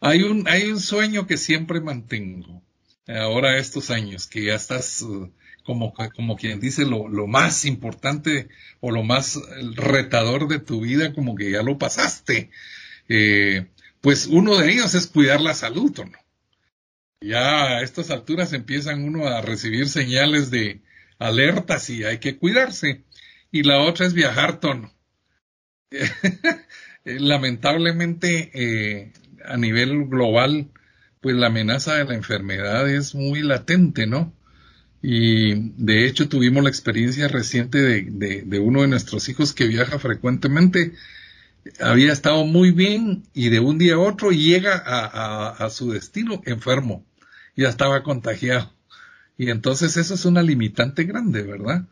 hay 0.00 0.22
un, 0.22 0.48
hay 0.48 0.70
un 0.70 0.80
sueño 0.80 1.26
que 1.26 1.36
siempre 1.36 1.80
mantengo, 1.80 2.62
ahora 3.06 3.58
estos 3.58 3.90
años, 3.90 4.26
que 4.26 4.44
ya 4.44 4.54
estás 4.54 5.02
uh, 5.02 5.32
como, 5.64 5.92
como 6.14 6.36
quien 6.36 6.60
dice 6.60 6.84
lo, 6.84 7.08
lo 7.08 7.26
más 7.26 7.64
importante 7.64 8.48
o 8.80 8.90
lo 8.90 9.02
más 9.02 9.38
retador 9.74 10.48
de 10.48 10.60
tu 10.60 10.80
vida, 10.80 11.12
como 11.12 11.34
que 11.34 11.50
ya 11.50 11.62
lo 11.62 11.78
pasaste. 11.78 12.50
Eh, 13.08 13.66
pues 14.00 14.26
uno 14.26 14.56
de 14.56 14.72
ellos 14.72 14.94
es 14.94 15.06
cuidar 15.06 15.40
la 15.40 15.54
salud, 15.54 15.92
¿no? 15.98 16.18
Ya 17.20 17.78
a 17.78 17.82
estas 17.82 18.10
alturas 18.10 18.52
empiezan 18.52 19.02
uno 19.02 19.26
a 19.26 19.42
recibir 19.42 19.88
señales 19.88 20.50
de 20.50 20.82
alertas 21.18 21.90
y 21.90 22.04
hay 22.04 22.18
que 22.18 22.38
cuidarse. 22.38 23.04
Y 23.50 23.62
la 23.64 23.80
otra 23.80 24.06
es 24.06 24.14
viajar, 24.14 24.60
tono. 24.60 24.92
Lamentablemente, 27.04 28.50
eh, 28.54 29.12
a 29.48 29.56
nivel 29.56 30.06
global, 30.06 30.68
pues 31.20 31.36
la 31.36 31.48
amenaza 31.48 31.94
de 31.94 32.04
la 32.04 32.14
enfermedad 32.14 32.88
es 32.88 33.14
muy 33.14 33.42
latente, 33.42 34.06
¿no? 34.06 34.32
Y 35.02 35.72
de 35.82 36.06
hecho 36.06 36.28
tuvimos 36.28 36.62
la 36.62 36.70
experiencia 36.70 37.28
reciente 37.28 37.78
de, 37.78 38.42
de, 38.44 38.58
uno 38.58 38.82
de 38.82 38.88
nuestros 38.88 39.28
hijos 39.28 39.52
que 39.52 39.66
viaja 39.66 39.98
frecuentemente. 39.98 40.94
Había 41.80 42.12
estado 42.12 42.44
muy 42.44 42.72
bien 42.72 43.24
y 43.34 43.48
de 43.50 43.60
un 43.60 43.78
día 43.78 43.94
a 43.94 43.98
otro 43.98 44.30
llega 44.30 44.76
a, 44.76 45.50
a, 45.50 45.70
su 45.70 45.92
destino 45.92 46.42
enfermo. 46.46 47.04
Ya 47.56 47.68
estaba 47.68 48.02
contagiado. 48.02 48.72
Y 49.36 49.50
entonces 49.50 49.96
eso 49.96 50.14
es 50.14 50.24
una 50.24 50.42
limitante 50.42 51.04
grande, 51.04 51.42
¿verdad? 51.42 51.86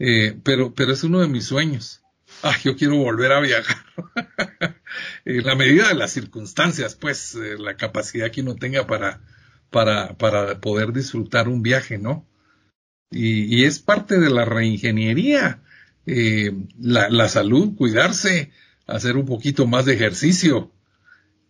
Eh, 0.00 0.36
pero, 0.42 0.74
pero 0.74 0.92
es 0.92 1.04
uno 1.04 1.20
de 1.20 1.28
mis 1.28 1.44
sueños 1.44 2.02
ah, 2.42 2.56
yo 2.62 2.76
quiero 2.76 2.96
volver 2.96 3.32
a 3.32 3.40
viajar. 3.40 3.84
en 5.24 5.44
la 5.44 5.54
medida 5.54 5.88
de 5.88 5.94
las 5.94 6.12
circunstancias, 6.12 6.94
pues, 6.94 7.34
eh, 7.34 7.56
la 7.58 7.76
capacidad 7.76 8.30
que 8.30 8.42
uno 8.42 8.56
tenga 8.56 8.86
para, 8.86 9.20
para, 9.70 10.16
para 10.16 10.60
poder 10.60 10.92
disfrutar 10.92 11.48
un 11.48 11.62
viaje, 11.62 11.98
¿no? 11.98 12.26
Y, 13.10 13.64
es 13.64 13.78
parte 13.78 14.18
de 14.18 14.28
la 14.28 14.44
reingeniería, 14.44 15.62
eh, 16.06 16.52
la, 16.78 17.08
la 17.08 17.28
salud, 17.28 17.74
cuidarse, 17.74 18.52
hacer 18.86 19.16
un 19.16 19.24
poquito 19.24 19.66
más 19.66 19.86
de 19.86 19.94
ejercicio. 19.94 20.70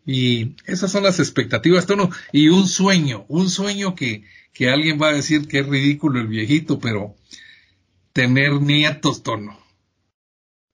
Y 0.07 0.55
esas 0.67 0.93
son 0.93 1.03
las 1.03 1.19
expectativas, 1.19 1.87
tono. 1.87 2.11
Y 2.33 2.49
un 2.49 2.69
sueño, 2.69 3.27
un 3.29 3.51
sueño 3.51 3.97
que, 3.97 4.25
que 4.53 4.71
alguien 4.71 5.01
va 5.03 5.09
a 5.09 5.15
decir 5.15 5.49
que 5.49 5.61
es 5.61 5.67
ridículo 5.67 6.21
el 6.21 6.29
viejito, 6.29 6.79
pero 6.79 7.17
tener 8.13 8.53
nietos, 8.61 9.25
tono 9.25 9.58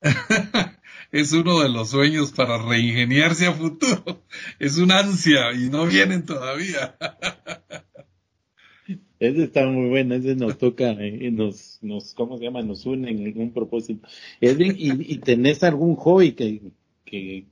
es 1.13 1.33
uno 1.33 1.61
de 1.61 1.69
los 1.69 1.91
sueños 1.91 2.33
para 2.33 2.59
reingeniarse 2.59 3.47
a 3.47 3.53
futuro. 3.53 4.23
Es 4.59 4.79
una 4.79 5.01
ansia 5.01 5.53
y 5.53 5.71
no 5.71 5.87
vienen 5.87 6.25
todavía. 6.25 6.97
Ese 9.21 9.45
está 9.45 9.67
muy 9.67 9.89
bueno, 9.89 10.17
ese 10.17 10.35
nos 10.35 10.59
toca, 10.59 10.93
y 10.93 11.27
eh, 11.27 11.31
nos, 11.31 11.79
nos, 11.81 12.13
¿cómo 12.13 12.37
se 12.37 12.45
llama? 12.45 12.61
Nos 12.63 12.85
une 12.85 13.11
en 13.11 13.25
algún 13.25 13.53
propósito. 13.53 14.07
Edwin, 14.41 14.75
¿y, 14.77 15.15
y 15.15 15.19
tenés 15.19 15.63
algún 15.63 15.95
hobby 15.97 16.33
que, 16.33 16.61
que, 17.07 17.47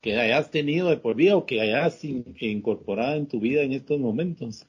que 0.00 0.18
hayas 0.18 0.50
tenido 0.50 0.88
de 0.88 0.96
por 0.96 1.14
vida 1.14 1.36
o 1.36 1.46
que 1.46 1.60
hayas 1.60 2.02
incorporado 2.02 3.16
en 3.16 3.28
tu 3.28 3.38
vida 3.38 3.62
en 3.62 3.74
estos 3.74 4.00
momentos? 4.00 4.66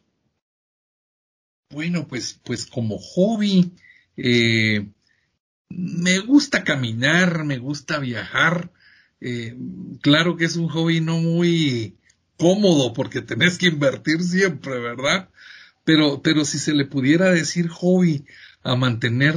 Bueno, 1.71 2.07
pues, 2.07 2.39
pues 2.43 2.67
como 2.67 2.99
hobby, 2.99 3.71
eh, 4.17 4.85
me 5.69 6.19
gusta 6.19 6.63
caminar, 6.63 7.43
me 7.43 7.57
gusta 7.57 7.99
viajar. 7.99 8.71
Eh, 9.19 9.57
claro 10.01 10.37
que 10.37 10.45
es 10.45 10.55
un 10.55 10.69
hobby 10.69 11.01
no 11.01 11.17
muy 11.17 11.95
cómodo 12.37 12.93
porque 12.93 13.21
tenés 13.21 13.57
que 13.57 13.67
invertir 13.67 14.21
siempre, 14.23 14.79
¿verdad? 14.79 15.29
Pero, 15.83 16.21
pero 16.21 16.45
si 16.45 16.59
se 16.59 16.73
le 16.73 16.85
pudiera 16.85 17.31
decir 17.31 17.67
hobby 17.69 18.25
a 18.63 18.75
mantener 18.75 19.35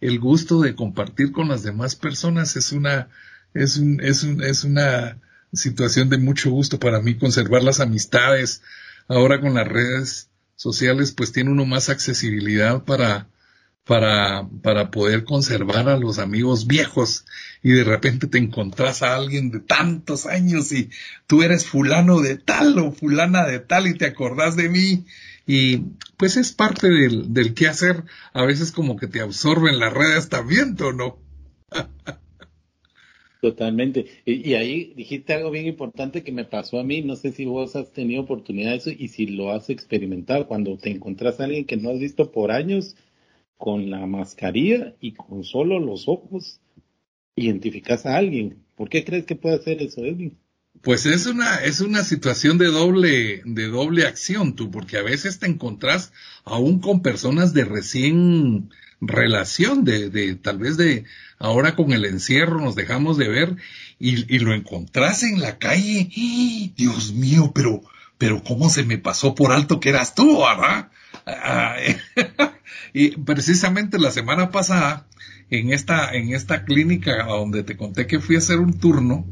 el 0.00 0.18
gusto 0.18 0.60
de 0.60 0.74
compartir 0.74 1.32
con 1.32 1.48
las 1.48 1.62
demás 1.62 1.96
personas 1.96 2.56
es 2.56 2.72
una, 2.72 3.08
es 3.54 3.76
un, 3.76 4.00
es 4.00 4.22
un, 4.22 4.42
es 4.42 4.64
una 4.64 5.18
situación 5.52 6.08
de 6.08 6.18
mucho 6.18 6.50
gusto 6.50 6.78
para 6.78 7.00
mí 7.00 7.16
conservar 7.16 7.62
las 7.62 7.80
amistades. 7.80 8.62
Ahora 9.08 9.40
con 9.40 9.54
las 9.54 9.66
redes 9.66 10.30
sociales 10.56 11.12
pues 11.12 11.32
tiene 11.32 11.50
uno 11.50 11.64
más 11.64 11.88
accesibilidad 11.88 12.84
para, 12.84 13.28
para, 13.88 14.46
para 14.62 14.90
poder 14.90 15.24
conservar 15.24 15.88
a 15.88 15.96
los 15.96 16.18
amigos 16.18 16.66
viejos 16.66 17.24
y 17.62 17.70
de 17.70 17.84
repente 17.84 18.26
te 18.26 18.36
encontrás 18.36 19.02
a 19.02 19.16
alguien 19.16 19.50
de 19.50 19.60
tantos 19.60 20.26
años 20.26 20.72
y 20.72 20.90
tú 21.26 21.42
eres 21.42 21.64
fulano 21.64 22.20
de 22.20 22.36
tal 22.36 22.78
o 22.78 22.92
fulana 22.92 23.46
de 23.46 23.60
tal 23.60 23.86
y 23.86 23.94
te 23.94 24.04
acordás 24.04 24.56
de 24.56 24.68
mí 24.68 25.06
y 25.46 25.78
pues 26.18 26.36
es 26.36 26.52
parte 26.52 26.90
del, 26.90 27.32
del 27.32 27.54
qué 27.54 27.66
hacer, 27.66 28.04
a 28.34 28.44
veces 28.44 28.72
como 28.72 28.98
que 28.98 29.06
te 29.06 29.22
absorben 29.22 29.78
las 29.78 29.94
redes 29.94 30.28
también, 30.28 30.76
¿o 30.82 30.92
no? 30.92 31.18
Totalmente. 33.40 34.04
Y, 34.26 34.50
y, 34.50 34.54
ahí 34.54 34.92
dijiste 34.96 35.32
algo 35.32 35.50
bien 35.50 35.66
importante 35.66 36.24
que 36.24 36.32
me 36.32 36.44
pasó 36.44 36.80
a 36.80 36.84
mí. 36.84 37.02
No 37.02 37.14
sé 37.14 37.30
si 37.30 37.44
vos 37.44 37.76
has 37.76 37.92
tenido 37.92 38.22
oportunidad 38.22 38.72
de 38.72 38.76
eso 38.76 38.90
y 38.90 39.08
si 39.08 39.26
lo 39.26 39.52
has 39.52 39.70
experimentado. 39.70 40.48
Cuando 40.48 40.76
te 40.76 40.90
encontrás 40.90 41.38
a 41.38 41.44
alguien 41.44 41.64
que 41.64 41.76
no 41.76 41.90
has 41.90 42.00
visto 42.00 42.32
por 42.32 42.50
años 42.50 42.96
con 43.58 43.90
la 43.90 44.06
mascarilla 44.06 44.94
y 45.00 45.12
con 45.12 45.44
solo 45.44 45.80
los 45.80 46.08
ojos, 46.08 46.60
identificas 47.36 48.06
a 48.06 48.16
alguien. 48.16 48.62
¿Por 48.76 48.88
qué 48.88 49.04
crees 49.04 49.26
que 49.26 49.36
puede 49.36 49.56
hacer 49.56 49.82
eso, 49.82 50.04
Edwin? 50.04 50.38
Pues 50.80 51.06
es 51.06 51.26
una, 51.26 51.56
es 51.56 51.80
una 51.80 52.04
situación 52.04 52.56
de 52.56 52.66
doble, 52.66 53.42
de 53.44 53.66
doble 53.66 54.06
acción, 54.06 54.54
tú, 54.54 54.70
porque 54.70 54.96
a 54.96 55.02
veces 55.02 55.40
te 55.40 55.46
encontrás 55.46 56.12
aún 56.44 56.78
con 56.78 57.02
personas 57.02 57.52
de 57.52 57.64
recién 57.64 58.70
relación, 59.00 59.84
de, 59.84 60.08
de 60.08 60.36
tal 60.36 60.58
vez 60.58 60.76
de 60.76 61.04
ahora 61.38 61.74
con 61.74 61.92
el 61.92 62.04
encierro 62.04 62.60
nos 62.60 62.76
dejamos 62.76 63.16
de 63.16 63.28
ver 63.28 63.56
y, 63.98 64.32
y 64.32 64.38
lo 64.38 64.54
encontrás 64.54 65.24
en 65.24 65.40
la 65.40 65.58
calle. 65.58 66.08
Dios 66.76 67.12
mío, 67.12 67.50
pero, 67.52 67.82
pero 68.16 68.44
cómo 68.44 68.70
se 68.70 68.84
me 68.84 68.98
pasó 68.98 69.34
por 69.34 69.50
alto 69.50 69.80
que 69.80 69.88
eras 69.88 70.14
tú, 70.14 70.38
¿verdad? 70.38 70.90
y 72.92 73.10
precisamente 73.22 73.98
la 73.98 74.10
semana 74.10 74.50
pasada, 74.50 75.06
en 75.50 75.72
esta, 75.72 76.14
en 76.14 76.34
esta 76.34 76.64
clínica 76.64 77.24
donde 77.24 77.62
te 77.62 77.76
conté 77.76 78.06
que 78.06 78.20
fui 78.20 78.36
a 78.36 78.38
hacer 78.38 78.58
un 78.58 78.78
turno, 78.78 79.26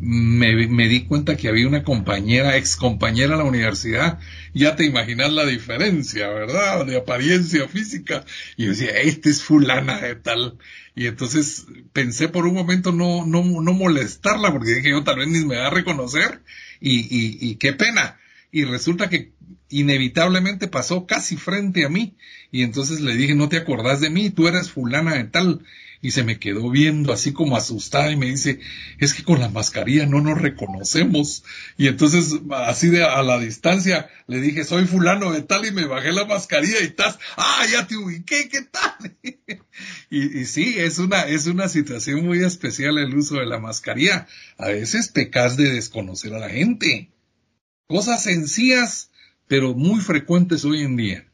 me, 0.00 0.68
me, 0.68 0.88
di 0.88 1.06
cuenta 1.06 1.36
que 1.36 1.48
había 1.48 1.66
una 1.66 1.82
compañera, 1.82 2.56
ex 2.56 2.76
compañera 2.76 3.32
de 3.32 3.38
la 3.38 3.48
universidad, 3.48 4.20
ya 4.54 4.76
te 4.76 4.84
imaginas 4.84 5.32
la 5.32 5.44
diferencia, 5.44 6.28
¿verdad? 6.28 6.86
De 6.86 6.96
apariencia 6.96 7.66
física. 7.66 8.24
Y 8.56 8.64
yo 8.64 8.70
decía, 8.70 8.92
este 9.00 9.30
es 9.30 9.42
fulana 9.42 10.00
de 10.00 10.14
tal. 10.14 10.56
Y 10.94 11.06
entonces 11.06 11.66
pensé 11.92 12.28
por 12.28 12.46
un 12.46 12.54
momento 12.54 12.92
no, 12.92 13.26
no, 13.26 13.42
no 13.42 13.72
molestarla, 13.72 14.52
porque 14.52 14.74
dije 14.74 14.90
yo 14.90 15.02
tal 15.02 15.18
vez 15.18 15.28
ni 15.28 15.44
me 15.44 15.56
va 15.56 15.66
a 15.66 15.70
reconocer. 15.70 16.42
Y, 16.80 17.00
y, 17.00 17.38
y 17.40 17.56
qué 17.56 17.72
pena. 17.72 18.18
Y 18.50 18.64
resulta 18.64 19.08
que 19.08 19.32
inevitablemente 19.68 20.68
pasó 20.68 21.06
casi 21.06 21.36
frente 21.36 21.84
a 21.84 21.88
mí. 21.88 22.16
Y 22.50 22.62
entonces 22.62 23.00
le 23.00 23.16
dije, 23.16 23.34
no 23.34 23.48
te 23.48 23.58
acordás 23.58 24.00
de 24.00 24.10
mí, 24.10 24.30
tú 24.30 24.48
eres 24.48 24.70
fulana 24.70 25.14
de 25.14 25.24
tal 25.24 25.62
y 26.00 26.12
se 26.12 26.22
me 26.22 26.38
quedó 26.38 26.70
viendo 26.70 27.12
así 27.12 27.32
como 27.32 27.56
asustada 27.56 28.10
y 28.10 28.16
me 28.16 28.26
dice, 28.26 28.60
es 28.98 29.14
que 29.14 29.24
con 29.24 29.40
la 29.40 29.48
mascarilla 29.48 30.06
no 30.06 30.20
nos 30.20 30.40
reconocemos. 30.40 31.44
Y 31.76 31.88
entonces, 31.88 32.40
así 32.50 32.88
de 32.88 33.04
a 33.04 33.22
la 33.22 33.38
distancia, 33.38 34.08
le 34.26 34.40
dije, 34.40 34.64
soy 34.64 34.86
fulano 34.86 35.32
de 35.32 35.42
tal 35.42 35.66
y 35.66 35.72
me 35.72 35.86
bajé 35.86 36.12
la 36.12 36.24
mascarilla 36.24 36.80
y 36.80 36.84
estás, 36.84 37.18
ah, 37.36 37.64
ya 37.70 37.86
te 37.86 37.96
ubiqué, 37.96 38.48
¿qué 38.48 38.62
tal? 38.62 39.16
y, 40.10 40.40
y 40.40 40.44
sí, 40.44 40.76
es 40.78 40.98
una, 40.98 41.22
es 41.22 41.46
una 41.46 41.68
situación 41.68 42.24
muy 42.24 42.44
especial 42.44 42.98
el 42.98 43.14
uso 43.14 43.36
de 43.36 43.46
la 43.46 43.58
mascarilla. 43.58 44.28
A 44.56 44.68
veces 44.68 45.08
pecas 45.08 45.56
de 45.56 45.72
desconocer 45.72 46.32
a 46.34 46.38
la 46.38 46.48
gente. 46.48 47.10
Cosas 47.88 48.22
sencillas, 48.22 49.10
pero 49.46 49.74
muy 49.74 50.00
frecuentes 50.00 50.62
hoy 50.66 50.82
en 50.82 50.96
día. 50.96 51.24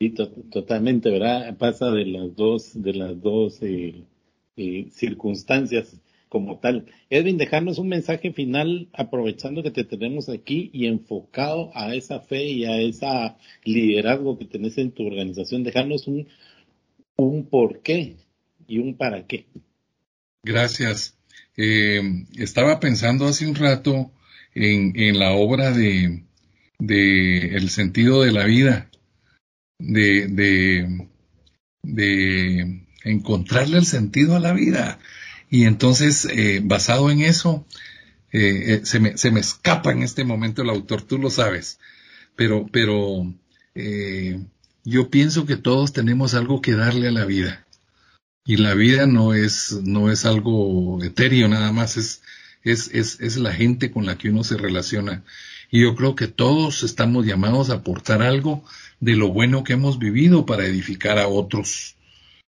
Sí, 0.00 0.12
totalmente, 0.50 1.08
¿verdad? 1.08 1.56
Pasa 1.56 1.92
de 1.92 2.04
las 2.04 2.34
dos, 2.34 2.72
de 2.74 2.94
las 2.94 3.20
dos 3.20 3.58
eh, 3.62 4.02
eh, 4.56 4.88
circunstancias 4.90 6.00
como 6.28 6.58
tal. 6.58 6.86
Edwin, 7.10 7.38
dejarnos 7.38 7.78
un 7.78 7.88
mensaje 7.88 8.32
final 8.32 8.88
aprovechando 8.92 9.62
que 9.62 9.70
te 9.70 9.84
tenemos 9.84 10.28
aquí 10.28 10.68
y 10.72 10.86
enfocado 10.86 11.70
a 11.74 11.94
esa 11.94 12.18
fe 12.18 12.46
y 12.46 12.64
a 12.64 12.80
ese 12.80 13.06
liderazgo 13.62 14.36
que 14.36 14.46
tenés 14.46 14.78
en 14.78 14.90
tu 14.90 15.06
organización. 15.06 15.62
Dejarnos 15.62 16.08
un, 16.08 16.26
un 17.14 17.46
por 17.46 17.82
qué 17.82 18.16
y 18.66 18.78
un 18.78 18.96
para 18.96 19.28
qué. 19.28 19.46
Gracias. 20.42 21.16
Eh, 21.56 22.00
estaba 22.36 22.80
pensando 22.80 23.26
hace 23.26 23.46
un 23.46 23.54
rato 23.54 24.10
en, 24.54 24.92
en 24.96 25.18
la 25.18 25.32
obra 25.32 25.72
de, 25.72 26.24
El 26.78 27.70
sentido 27.70 28.22
de 28.22 28.32
la 28.32 28.44
vida 28.44 28.90
de, 29.78 30.28
de, 30.28 31.08
de 31.82 32.86
encontrarle 33.04 33.78
el 33.78 33.86
sentido 33.86 34.36
a 34.36 34.40
la 34.40 34.52
vida. 34.52 34.98
Y 35.50 35.64
entonces, 35.64 36.26
eh, 36.30 36.60
basado 36.62 37.10
en 37.10 37.20
eso, 37.20 37.66
eh, 38.32 38.74
eh, 38.74 38.80
se, 38.84 39.00
me, 39.00 39.16
se 39.16 39.30
me 39.30 39.40
escapa 39.40 39.90
en 39.92 40.02
este 40.02 40.24
momento 40.24 40.62
el 40.62 40.70
autor, 40.70 41.02
tú 41.02 41.18
lo 41.18 41.30
sabes, 41.30 41.80
pero, 42.36 42.66
pero 42.70 43.34
yo 44.84 45.10
pienso 45.10 45.46
que 45.46 45.56
todos 45.56 45.92
tenemos 45.92 46.34
algo 46.34 46.60
que 46.60 46.72
darle 46.72 47.08
a 47.08 47.12
la 47.12 47.24
vida. 47.24 47.66
Y 48.44 48.56
la 48.56 48.74
vida 48.74 49.06
no 49.06 49.34
es, 49.34 49.72
no 49.84 50.10
es 50.10 50.24
algo 50.24 51.02
etéreo 51.02 51.48
nada 51.48 51.72
más, 51.72 51.96
es, 51.96 52.22
es, 52.62 52.90
es, 52.92 53.20
es 53.20 53.36
la 53.36 53.52
gente 53.52 53.90
con 53.90 54.06
la 54.06 54.18
que 54.18 54.30
uno 54.30 54.44
se 54.44 54.56
relaciona. 54.56 55.24
Y 55.70 55.82
yo 55.82 55.94
creo 55.94 56.16
que 56.16 56.26
todos 56.26 56.82
estamos 56.82 57.26
llamados 57.26 57.70
a 57.70 57.74
aportar 57.74 58.22
algo 58.22 58.64
de 58.98 59.16
lo 59.16 59.28
bueno 59.28 59.64
que 59.64 59.74
hemos 59.74 59.98
vivido 59.98 60.46
para 60.46 60.66
edificar 60.66 61.18
a 61.18 61.28
otros. 61.28 61.96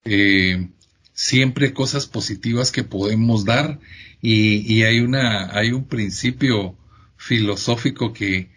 Eh, 0.04 0.68
siempre 1.14 1.72
cosas 1.72 2.06
positivas 2.06 2.72
que 2.72 2.84
podemos 2.84 3.44
dar 3.44 3.78
y, 4.20 4.82
hay 4.82 5.00
una 5.00 5.56
hay 5.56 5.72
un 5.72 5.84
principio 5.84 6.76
filosófico 7.16 8.12
que 8.12 8.48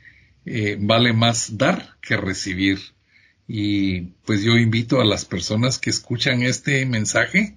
eh, 0.46 0.78
vale 0.80 1.13
más 1.13 1.58
dar 1.58 1.98
que 2.02 2.18
recibir 2.18 2.80
y 3.48 4.02
pues 4.26 4.44
yo 4.44 4.58
invito 4.58 5.02
a 5.02 5.06
las 5.06 5.26
personas 5.26 5.78
que 5.78 5.89
escuchan 5.89 6.41
este 6.41 6.86
mensaje 6.86 7.56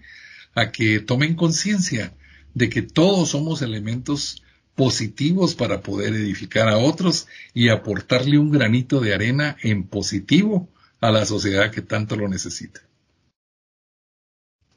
a 0.54 0.70
que 0.70 1.00
tomen 1.00 1.34
conciencia 1.34 2.12
de 2.54 2.68
que 2.68 2.82
todos 2.82 3.30
somos 3.30 3.62
elementos 3.62 4.42
positivos 4.74 5.54
para 5.54 5.80
poder 5.80 6.14
edificar 6.14 6.68
a 6.68 6.78
otros 6.78 7.26
y 7.52 7.68
aportarle 7.68 8.38
un 8.38 8.50
granito 8.50 9.00
de 9.00 9.12
arena 9.14 9.56
en 9.62 9.84
positivo 9.84 10.68
a 11.00 11.10
la 11.10 11.24
sociedad 11.24 11.72
que 11.72 11.82
tanto 11.82 12.16
lo 12.16 12.28
necesita. 12.28 12.80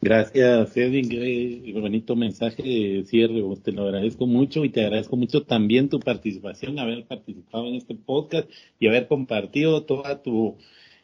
Gracias, 0.03 0.75
Edwin. 0.75 1.07
Qué 1.07 1.73
bonito 1.79 2.15
mensaje 2.15 2.63
de 2.63 3.03
cierre. 3.05 3.43
Te 3.63 3.71
lo 3.71 3.83
agradezco 3.83 4.25
mucho 4.25 4.65
y 4.65 4.69
te 4.69 4.83
agradezco 4.83 5.15
mucho 5.15 5.43
también 5.43 5.89
tu 5.89 5.99
participación, 5.99 6.79
haber 6.79 7.05
participado 7.05 7.67
en 7.67 7.75
este 7.75 7.93
podcast 7.93 8.49
y 8.79 8.87
haber 8.87 9.07
compartido 9.07 9.83
toda 9.83 10.23
tu 10.23 10.57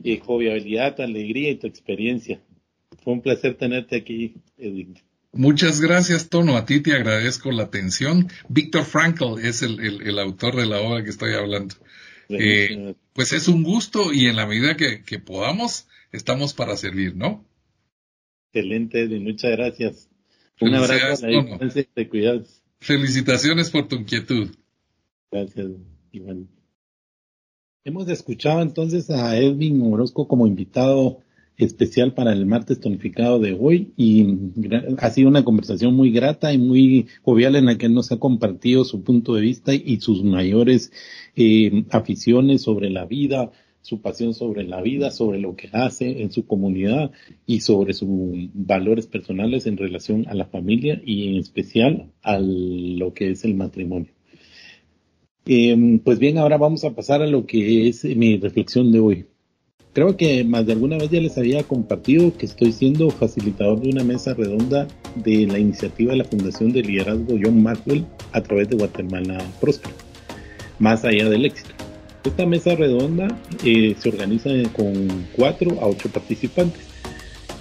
eh, 0.04 0.18
jovialidad, 0.18 0.96
tu 0.96 1.04
alegría 1.04 1.52
y 1.52 1.58
tu 1.58 1.68
experiencia. 1.68 2.42
Fue 3.04 3.14
un 3.14 3.22
placer 3.22 3.54
tenerte 3.54 3.98
aquí, 3.98 4.38
Edwin. 4.58 4.96
Muchas 5.34 5.82
gracias, 5.82 6.30
Tono. 6.30 6.58
A 6.58 6.66
ti 6.66 6.82
te 6.82 6.94
agradezco 6.94 7.52
la 7.52 7.64
atención. 7.64 8.28
Víctor 8.50 8.86
Frankl 8.86 9.40
es 9.42 9.62
el, 9.62 9.80
el, 9.80 10.20
autor 10.20 10.56
de 10.56 10.66
la 10.66 10.80
obra 10.80 11.04
que 11.04 11.10
estoy 11.10 11.34
hablando. 11.34 11.76
Eh, 12.30 12.96
pues 13.14 13.34
es 13.34 13.48
un 13.48 13.64
gusto 13.64 14.14
y 14.14 14.28
en 14.28 14.36
la 14.36 14.46
medida 14.46 14.76
que, 14.76 15.04
que 15.04 15.20
podamos, 15.20 15.88
estamos 16.12 16.54
para 16.54 16.76
servir, 16.76 17.16
¿no? 17.16 17.46
Excelente, 18.52 19.08
muchas 19.20 19.52
gracias. 19.52 20.10
Un 20.60 20.74
abrazo 20.74 21.26
a 21.26 21.30
la 21.30 21.70
te 21.70 22.10
cuidas. 22.10 22.64
Felicitaciones 22.80 23.70
por 23.70 23.88
tu 23.88 23.98
inquietud. 23.98 24.50
Gracias, 25.32 25.68
Iván. 26.12 26.48
Hemos 27.84 28.10
escuchado 28.10 28.62
entonces 28.62 29.10
a 29.10 29.38
Edwin 29.38 29.82
Orozco 29.82 30.28
como 30.28 30.48
invitado 30.48 31.22
especial 31.58 32.14
para 32.14 32.34
el 32.34 32.46
martes 32.46 32.80
tonificado 32.80 33.40
de 33.40 33.58
hoy 33.60 33.92
y 33.98 34.28
ha 35.00 35.10
sido 35.10 35.28
una 35.28 35.44
conversación 35.44 35.96
muy 35.96 36.12
grata 36.12 36.54
y 36.54 36.58
muy 36.58 37.08
jovial 37.24 37.56
en 37.56 37.66
la 37.66 37.78
que 37.78 37.90
nos 37.90 38.12
ha 38.12 38.18
compartido 38.18 38.86
su 38.86 39.04
punto 39.04 39.34
de 39.34 39.42
vista 39.42 39.74
y 39.74 40.00
sus 40.00 40.24
mayores 40.24 40.92
eh, 41.36 41.86
aficiones 41.90 42.62
sobre 42.62 42.90
la 42.92 43.06
vida, 43.06 43.52
su 43.82 44.02
pasión 44.02 44.34
sobre 44.34 44.66
la 44.66 44.82
vida, 44.82 45.10
sobre 45.12 45.40
lo 45.40 45.56
que 45.56 45.70
hace 45.74 46.22
en 46.22 46.32
su 46.32 46.46
comunidad 46.46 47.12
y 47.46 47.62
sobre 47.62 47.94
sus 47.94 48.10
valores 48.54 49.08
personales 49.08 49.66
en 49.66 49.78
relación 49.78 50.28
a 50.28 50.36
la 50.36 50.46
familia 50.46 51.02
y 51.04 51.30
en 51.30 51.36
especial 51.38 52.12
a 52.22 52.38
lo 52.40 53.14
que 53.14 53.32
es 53.32 53.46
el 53.46 53.56
matrimonio. 53.56 54.12
Eh, 55.46 56.02
pues 56.04 56.20
bien, 56.20 56.38
ahora 56.38 56.58
vamos 56.58 56.84
a 56.84 56.94
pasar 56.94 57.22
a 57.22 57.28
lo 57.28 57.46
que 57.46 57.88
es 57.88 58.04
mi 58.04 58.38
reflexión 58.38 58.92
de 58.92 59.00
hoy. 59.00 59.26
Creo 59.98 60.16
que 60.16 60.44
más 60.44 60.68
de 60.68 60.74
alguna 60.74 60.96
vez 60.96 61.10
ya 61.10 61.20
les 61.20 61.40
había 61.40 61.64
compartido 61.64 62.32
que 62.38 62.46
estoy 62.46 62.72
siendo 62.72 63.10
facilitador 63.10 63.82
de 63.82 63.90
una 63.90 64.04
mesa 64.04 64.36
redonda 64.36 64.88
de 65.16 65.48
la 65.48 65.58
iniciativa 65.58 66.12
de 66.12 66.20
la 66.20 66.24
Fundación 66.24 66.72
de 66.72 66.84
Liderazgo 66.84 67.36
John 67.44 67.64
Maxwell 67.64 68.06
a 68.32 68.42
través 68.42 68.70
de 68.70 68.76
Guatemala 68.76 69.40
Próspera, 69.60 69.96
más 70.78 71.04
allá 71.04 71.28
del 71.28 71.46
éxito. 71.46 71.72
Esta 72.24 72.46
mesa 72.46 72.76
redonda 72.76 73.28
eh, 73.66 73.96
se 73.98 74.10
organiza 74.10 74.52
con 74.76 75.26
cuatro 75.36 75.82
a 75.82 75.88
ocho 75.88 76.10
participantes 76.10 76.84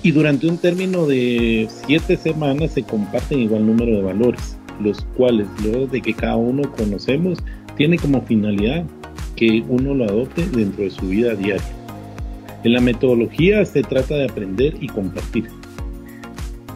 y 0.03 0.11
durante 0.11 0.47
un 0.47 0.59
término 0.59 1.07
de 1.07 1.69
siete 1.87 2.19
semanas 2.19 2.73
se 2.73 2.83
comparten 2.83 3.41
igual 3.41 3.67
número 3.67 3.97
de 3.97 4.03
valores, 4.03 4.59
los 4.83 5.07
cuales 5.17 5.47
luego 5.65 5.87
de 5.87 6.03
que 6.03 6.13
cada 6.13 6.37
uno 6.37 6.71
conocemos 6.73 7.39
tiene 7.79 7.97
como 7.97 8.21
finalidad 8.21 8.85
que 9.37 9.65
uno 9.67 9.95
lo 9.95 10.05
adopte 10.05 10.47
dentro 10.51 10.85
de 10.85 10.91
su 10.91 11.09
vida 11.09 11.35
diaria. 11.35 11.86
En 12.65 12.73
la 12.73 12.81
metodología 12.81 13.65
se 13.65 13.83
trata 13.83 14.15
de 14.17 14.25
aprender 14.25 14.77
y 14.81 14.89
compartir. 14.89 15.49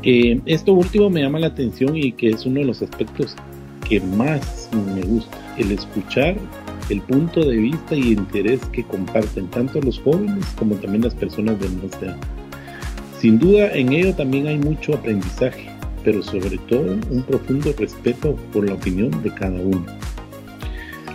Eh, 0.03 0.41
esto 0.47 0.73
último 0.73 1.11
me 1.11 1.23
llama 1.23 1.39
la 1.39 1.49
atención 1.49 1.97
y 1.97 2.13
que 2.13 2.31
es 2.31 2.47
uno 2.47 2.61
de 2.61 2.67
los 2.67 2.81
aspectos 2.83 3.37
que 3.89 4.01
más 4.01 4.71
me 4.95 5.03
gusta, 5.03 5.37
el 5.59 5.73
escuchar 5.73 6.37
el 6.91 7.01
punto 7.03 7.45
de 7.49 7.57
vista 7.57 7.95
y 7.95 8.13
interés 8.13 8.61
que 8.73 8.83
comparten 8.83 9.47
tanto 9.49 9.81
los 9.81 10.01
jóvenes 10.01 10.45
como 10.59 10.75
también 10.77 11.05
las 11.05 11.15
personas 11.15 11.59
de 11.61 11.69
nuestra 11.69 12.09
edad. 12.09 12.17
Sin 13.19 13.39
duda 13.39 13.73
en 13.73 13.93
ello 13.93 14.15
también 14.15 14.47
hay 14.49 14.59
mucho 14.59 14.95
aprendizaje, 14.95 15.71
pero 16.05 16.23
sobre 16.23 16.59
todo 16.59 16.97
un 17.11 17.23
profundo 17.23 17.73
respeto 17.79 18.35
por 18.53 18.67
la 18.67 18.75
opinión 18.75 19.23
de 19.23 19.33
cada 19.33 19.61
uno. 19.61 19.85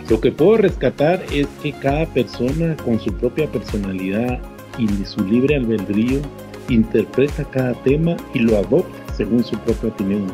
Lo 0.08 0.20
que 0.20 0.30
puedo 0.30 0.56
rescatar 0.56 1.22
es 1.32 1.48
que 1.62 1.72
cada 1.72 2.06
persona 2.06 2.76
con 2.76 3.00
su 3.00 3.12
propia 3.12 3.50
personalidad 3.50 4.40
y 4.78 4.88
su 5.04 5.24
libre 5.24 5.56
albedrío 5.56 6.20
interpreta 6.68 7.44
cada 7.44 7.74
tema 7.82 8.16
y 8.34 8.40
lo 8.40 8.56
adopta 8.56 9.14
según 9.14 9.44
su 9.44 9.56
propia 9.58 9.90
opinión. 9.90 10.26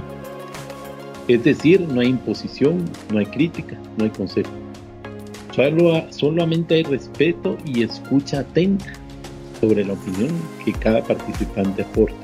Es 1.28 1.44
decir, 1.44 1.81
no 1.81 2.00
hay 2.00 2.09
imposición, 2.09 2.85
no 3.12 3.18
hay 3.18 3.26
crítica, 3.26 3.78
no 3.96 4.05
hay 4.05 4.11
consejo. 4.11 4.50
Solo, 5.55 6.05
solamente 6.11 6.76
hay 6.76 6.83
respeto 6.83 7.57
y 7.64 7.83
escucha 7.83 8.40
atenta 8.40 8.92
sobre 9.61 9.85
la 9.85 9.92
opinión 9.92 10.31
que 10.64 10.72
cada 10.72 11.02
participante 11.02 11.83
aporta. 11.83 12.16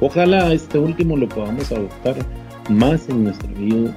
Ojalá 0.00 0.52
este 0.52 0.78
último 0.78 1.16
lo 1.16 1.28
podamos 1.28 1.72
adoptar 1.72 2.16
más 2.68 3.08
en 3.08 3.24
nuestra 3.24 3.50
vida 3.52 3.96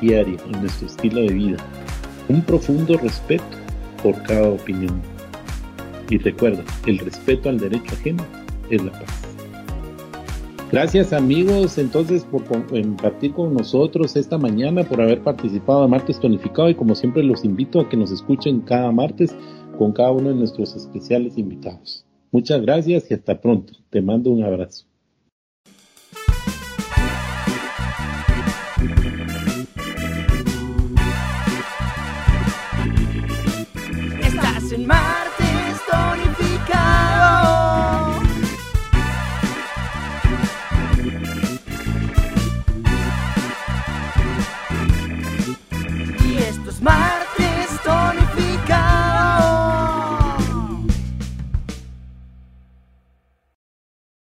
diaria, 0.00 0.38
en 0.46 0.60
nuestro 0.60 0.86
estilo 0.86 1.20
de 1.20 1.28
vida. 1.28 1.56
Un 2.28 2.42
profundo 2.42 2.96
respeto 2.98 3.44
por 4.02 4.20
cada 4.22 4.48
opinión. 4.48 5.00
Y 6.08 6.18
recuerda, 6.18 6.64
el 6.86 6.98
respeto 6.98 7.48
al 7.48 7.58
derecho 7.58 7.94
ajeno 7.94 8.24
es 8.70 8.84
la 8.84 8.92
paz. 8.92 9.26
Gracias 10.72 11.12
amigos 11.12 11.78
entonces 11.78 12.24
por 12.24 12.44
compartir 12.44 13.32
con 13.32 13.54
nosotros 13.54 14.16
esta 14.16 14.36
mañana, 14.36 14.82
por 14.82 15.00
haber 15.00 15.22
participado 15.22 15.84
en 15.84 15.90
Martes 15.90 16.18
Tonificado 16.18 16.68
y 16.68 16.74
como 16.74 16.96
siempre 16.96 17.22
los 17.22 17.44
invito 17.44 17.80
a 17.80 17.88
que 17.88 17.96
nos 17.96 18.10
escuchen 18.10 18.62
cada 18.62 18.90
martes 18.90 19.34
con 19.78 19.92
cada 19.92 20.10
uno 20.10 20.30
de 20.30 20.34
nuestros 20.34 20.74
especiales 20.74 21.38
invitados. 21.38 22.04
Muchas 22.32 22.62
gracias 22.62 23.08
y 23.10 23.14
hasta 23.14 23.40
pronto. 23.40 23.74
Te 23.90 24.02
mando 24.02 24.30
un 24.30 24.42
abrazo. 24.42 24.86